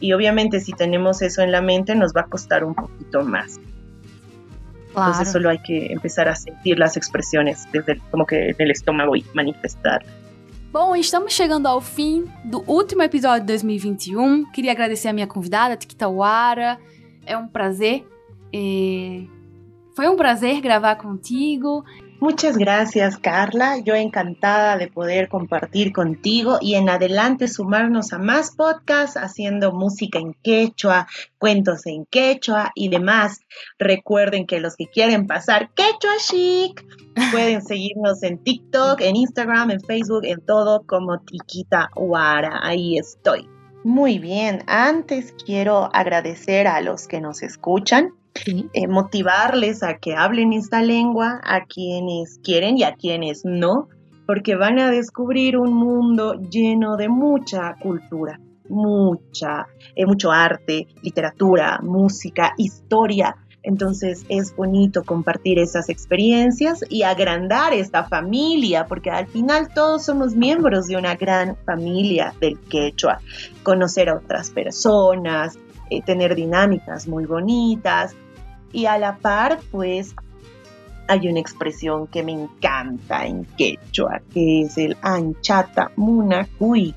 Y 0.00 0.12
obviamente 0.12 0.60
si 0.60 0.72
tenemos 0.72 1.22
eso 1.22 1.42
en 1.42 1.52
la 1.52 1.60
mente 1.62 1.94
nos 1.94 2.12
va 2.12 2.22
a 2.22 2.26
costar 2.26 2.64
un 2.64 2.74
poquito 2.74 3.22
más. 3.24 3.60
Entonces 4.88 5.32
solo 5.32 5.48
hay 5.48 5.58
que 5.62 5.86
empezar 5.92 6.28
a 6.28 6.34
sentir 6.34 6.78
las 6.78 6.96
expresiones 6.96 7.66
desde 7.72 7.92
el- 7.92 8.00
como 8.10 8.26
que 8.26 8.50
en 8.50 8.56
el 8.58 8.70
estómago 8.70 9.16
y 9.16 9.24
manifestar. 9.32 10.04
Bom, 10.70 10.94
estamos 10.96 11.34
chegando 11.34 11.68
ao 11.68 11.80
fim 11.80 12.24
do 12.44 12.62
último 12.66 13.02
episódio 13.02 13.40
de 13.40 13.46
2021. 13.52 14.50
Queria 14.52 14.72
agradecer 14.72 15.08
a 15.08 15.12
minha 15.12 15.26
convidada, 15.26 15.76
Tikitawara. 15.76 16.78
É 17.26 17.36
um 17.36 17.46
prazer. 17.46 18.04
é, 18.54 19.24
Foi 19.94 20.08
um 20.08 20.16
prazer 20.16 20.60
gravar 20.62 20.96
contigo. 20.96 21.84
Muchas 22.22 22.56
gracias, 22.56 23.18
Carla. 23.18 23.78
Yo 23.78 23.96
encantada 23.96 24.76
de 24.76 24.86
poder 24.86 25.28
compartir 25.28 25.92
contigo 25.92 26.58
y 26.60 26.76
en 26.76 26.88
adelante 26.88 27.48
sumarnos 27.48 28.12
a 28.12 28.18
más 28.18 28.52
podcasts 28.54 29.16
haciendo 29.16 29.72
música 29.72 30.20
en 30.20 30.32
quechua, 30.34 31.08
cuentos 31.38 31.84
en 31.86 32.06
quechua 32.06 32.70
y 32.76 32.90
demás. 32.90 33.40
Recuerden 33.76 34.46
que 34.46 34.60
los 34.60 34.76
que 34.76 34.86
quieren 34.86 35.26
pasar 35.26 35.70
quechua 35.74 36.12
chic 36.18 36.86
pueden 37.32 37.60
seguirnos 37.66 38.22
en 38.22 38.38
TikTok, 38.38 39.00
en 39.00 39.16
Instagram, 39.16 39.72
en 39.72 39.80
Facebook, 39.80 40.24
en 40.24 40.46
todo 40.46 40.84
como 40.86 41.18
Tiquita 41.22 41.90
Wara. 41.96 42.60
Ahí 42.62 42.98
estoy. 42.98 43.48
Muy 43.82 44.20
bien, 44.20 44.62
antes 44.68 45.34
quiero 45.44 45.90
agradecer 45.92 46.68
a 46.68 46.80
los 46.82 47.08
que 47.08 47.20
nos 47.20 47.42
escuchan 47.42 48.14
Eh, 48.44 48.88
motivarles 48.88 49.82
a 49.82 49.98
que 49.98 50.14
hablen 50.14 50.52
esta 50.52 50.82
lengua, 50.82 51.40
a 51.44 51.64
quienes 51.66 52.40
quieren 52.42 52.78
y 52.78 52.82
a 52.82 52.94
quienes 52.94 53.44
no, 53.44 53.88
porque 54.26 54.56
van 54.56 54.78
a 54.78 54.90
descubrir 54.90 55.58
un 55.58 55.74
mundo 55.74 56.34
lleno 56.50 56.96
de 56.96 57.08
mucha 57.08 57.76
cultura, 57.80 58.40
mucha, 58.68 59.66
eh, 59.94 60.06
mucho 60.06 60.32
arte, 60.32 60.88
literatura, 61.02 61.78
música, 61.82 62.54
historia. 62.56 63.36
Entonces 63.62 64.24
es 64.28 64.56
bonito 64.56 65.04
compartir 65.04 65.58
esas 65.60 65.88
experiencias 65.88 66.82
y 66.88 67.02
agrandar 67.04 67.72
esta 67.74 68.04
familia, 68.04 68.86
porque 68.86 69.10
al 69.10 69.28
final 69.28 69.68
todos 69.72 70.04
somos 70.04 70.34
miembros 70.34 70.86
de 70.86 70.96
una 70.96 71.14
gran 71.14 71.56
familia 71.64 72.34
del 72.40 72.58
quechua. 72.58 73.20
Conocer 73.62 74.08
a 74.08 74.16
otras 74.16 74.50
personas, 74.50 75.58
eh, 75.90 76.02
tener 76.02 76.34
dinámicas 76.34 77.06
muy 77.06 77.26
bonitas 77.26 78.16
y 78.72 78.86
a 78.86 78.98
la 78.98 79.16
par 79.16 79.60
pues 79.70 80.14
hay 81.08 81.28
una 81.28 81.40
expresión 81.40 82.06
que 82.06 82.22
me 82.22 82.32
encanta 82.32 83.26
en 83.26 83.44
quechua 83.44 84.22
que 84.32 84.62
es 84.62 84.78
el 84.78 84.96
anchata 85.02 85.90
muna 85.96 86.48
kuiki 86.58 86.94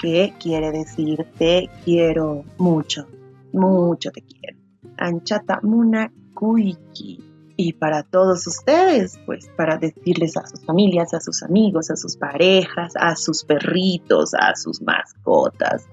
que 0.00 0.34
quiere 0.38 0.70
decir 0.70 1.26
te 1.38 1.68
quiero 1.84 2.44
mucho 2.58 3.06
mucho 3.54 4.10
te 4.10 4.22
quiero. 4.22 4.58
Anchata 4.98 5.60
muna 5.62 6.12
kuiki. 6.34 7.22
Y 7.56 7.72
para 7.74 8.02
todos 8.02 8.46
ustedes, 8.48 9.18
pues 9.26 9.48
para 9.56 9.78
decirles 9.78 10.36
a 10.36 10.44
sus 10.44 10.64
familias, 10.64 11.14
a 11.14 11.20
sus 11.20 11.40
amigos, 11.44 11.88
a 11.88 11.96
sus 11.96 12.16
parejas, 12.16 12.94
a 12.96 13.14
sus 13.14 13.44
perritos, 13.44 14.34
a 14.34 14.56
sus 14.56 14.82
mascotas, 14.82 15.86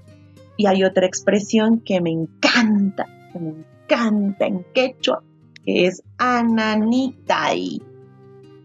y 0.57 0.65
hay 0.65 0.83
otra 0.83 1.05
expresión 1.05 1.79
que 1.79 2.01
me 2.01 2.09
encanta, 2.09 3.05
que 3.31 3.39
me 3.39 3.49
encanta 3.91 4.45
en 4.45 4.63
quechua, 4.73 5.21
que 5.65 5.87
es 5.87 6.01
ananitai. 6.17 7.81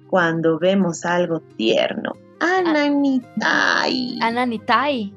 Cuando 0.09 0.59
vemos 0.59 1.05
algo 1.05 1.41
tierno. 1.57 2.13
Ananitai. 2.41 4.19
Ananitai. 4.21 5.13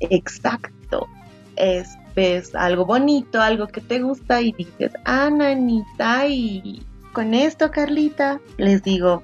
Exacto. 0.00 1.08
Es, 1.56 1.98
ves 2.14 2.54
algo 2.54 2.84
bonito, 2.86 3.40
algo 3.40 3.66
que 3.66 3.80
te 3.80 4.00
gusta 4.00 4.40
y 4.40 4.52
dices 4.52 4.92
ananitai. 5.04 6.82
Con 7.12 7.34
esto, 7.34 7.70
Carlita, 7.70 8.40
les 8.58 8.82
digo 8.82 9.22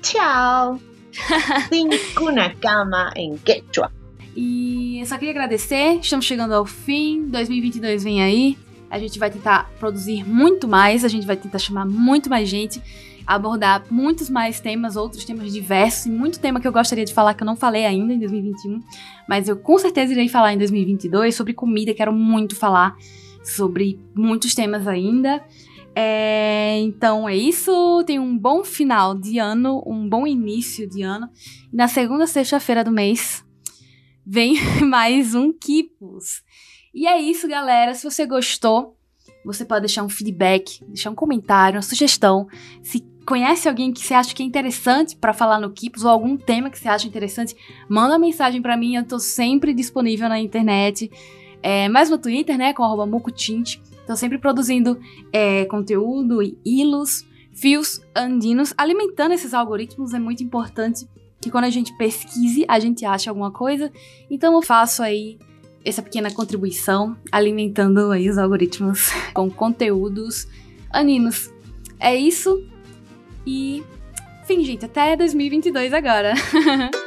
chao. 0.00 0.80
Sin 1.70 1.90
una 2.20 2.54
cama 2.54 3.12
en 3.14 3.38
quechua. 3.38 3.90
E 4.36 4.98
eu 5.00 5.06
só 5.06 5.16
queria 5.16 5.30
agradecer. 5.30 6.00
Estamos 6.00 6.26
chegando 6.26 6.54
ao 6.54 6.66
fim. 6.66 7.28
2022 7.28 8.02
vem 8.02 8.22
aí. 8.22 8.58
A 8.94 8.98
gente 9.00 9.18
vai 9.18 9.28
tentar 9.28 9.68
produzir 9.80 10.22
muito 10.24 10.68
mais. 10.68 11.04
A 11.04 11.08
gente 11.08 11.26
vai 11.26 11.36
tentar 11.36 11.58
chamar 11.58 11.84
muito 11.84 12.30
mais 12.30 12.48
gente. 12.48 12.80
Abordar 13.26 13.84
muitos 13.90 14.30
mais 14.30 14.60
temas, 14.60 14.94
outros 14.94 15.24
temas 15.24 15.52
diversos. 15.52 16.06
E 16.06 16.10
muito 16.10 16.38
tema 16.38 16.60
que 16.60 16.68
eu 16.68 16.70
gostaria 16.70 17.04
de 17.04 17.12
falar 17.12 17.34
que 17.34 17.42
eu 17.42 17.44
não 17.44 17.56
falei 17.56 17.84
ainda 17.84 18.12
em 18.12 18.20
2021. 18.20 18.80
Mas 19.28 19.48
eu 19.48 19.56
com 19.56 19.76
certeza 19.78 20.12
irei 20.12 20.28
falar 20.28 20.52
em 20.52 20.58
2022 20.58 21.34
sobre 21.34 21.52
comida. 21.52 21.92
Quero 21.92 22.12
muito 22.12 22.54
falar 22.54 22.96
sobre 23.42 23.98
muitos 24.14 24.54
temas 24.54 24.86
ainda. 24.86 25.44
É, 25.92 26.78
então 26.78 27.28
é 27.28 27.34
isso. 27.34 28.04
Tenha 28.06 28.22
um 28.22 28.38
bom 28.38 28.62
final 28.62 29.12
de 29.12 29.40
ano, 29.40 29.82
um 29.84 30.08
bom 30.08 30.24
início 30.24 30.88
de 30.88 31.02
ano. 31.02 31.28
Na 31.72 31.88
segunda 31.88 32.28
sexta-feira 32.28 32.84
do 32.84 32.92
mês 32.92 33.44
vem 34.24 34.54
mais 34.86 35.34
um 35.34 35.52
Kipos. 35.52 36.44
E 36.94 37.06
é 37.06 37.20
isso, 37.20 37.48
galera. 37.48 37.92
Se 37.92 38.08
você 38.08 38.24
gostou, 38.24 38.96
você 39.44 39.64
pode 39.64 39.80
deixar 39.80 40.04
um 40.04 40.08
feedback, 40.08 40.82
deixar 40.84 41.10
um 41.10 41.14
comentário, 41.14 41.76
uma 41.76 41.82
sugestão. 41.82 42.46
Se 42.82 43.04
conhece 43.26 43.68
alguém 43.68 43.92
que 43.92 44.00
você 44.00 44.14
acha 44.14 44.34
que 44.34 44.42
é 44.42 44.46
interessante 44.46 45.16
para 45.16 45.32
falar 45.32 45.58
no 45.58 45.72
Kipos 45.72 46.04
ou 46.04 46.10
algum 46.10 46.36
tema 46.36 46.70
que 46.70 46.78
você 46.78 46.88
acha 46.88 47.08
interessante, 47.08 47.56
manda 47.88 48.14
uma 48.14 48.18
mensagem 48.18 48.62
para 48.62 48.76
mim. 48.76 48.94
Eu 48.94 49.04
tô 49.04 49.18
sempre 49.18 49.74
disponível 49.74 50.28
na 50.28 50.38
internet, 50.38 51.10
é, 51.62 51.88
mais 51.88 52.08
no 52.10 52.18
Twitter, 52.18 52.56
né, 52.56 52.72
com 52.72 52.84
arroba 52.84 53.06
mucutinte. 53.06 53.82
Tô 54.06 54.14
sempre 54.14 54.38
produzindo 54.38 55.00
é, 55.32 55.64
conteúdo 55.64 56.42
e 56.42 56.56
hilos, 56.64 57.24
fios 57.52 58.00
andinos, 58.14 58.74
alimentando 58.76 59.32
esses 59.32 59.54
algoritmos 59.54 60.12
é 60.12 60.18
muito 60.18 60.44
importante 60.44 61.08
que 61.40 61.50
quando 61.50 61.64
a 61.64 61.70
gente 61.70 61.96
pesquise, 61.96 62.64
a 62.68 62.78
gente 62.78 63.04
ache 63.04 63.28
alguma 63.28 63.50
coisa. 63.50 63.90
Então 64.30 64.54
eu 64.54 64.62
faço 64.62 65.02
aí 65.02 65.38
essa 65.84 66.02
pequena 66.02 66.30
contribuição, 66.30 67.16
alimentando 67.30 68.10
aí 68.10 68.28
os 68.30 68.38
algoritmos 68.38 69.10
com 69.34 69.50
conteúdos 69.50 70.48
Aninos, 70.94 71.52
é 71.98 72.14
isso. 72.14 72.64
E. 73.44 73.82
Enfim, 74.42 74.62
gente, 74.64 74.84
até 74.84 75.16
2022 75.16 75.92
agora. 75.92 76.34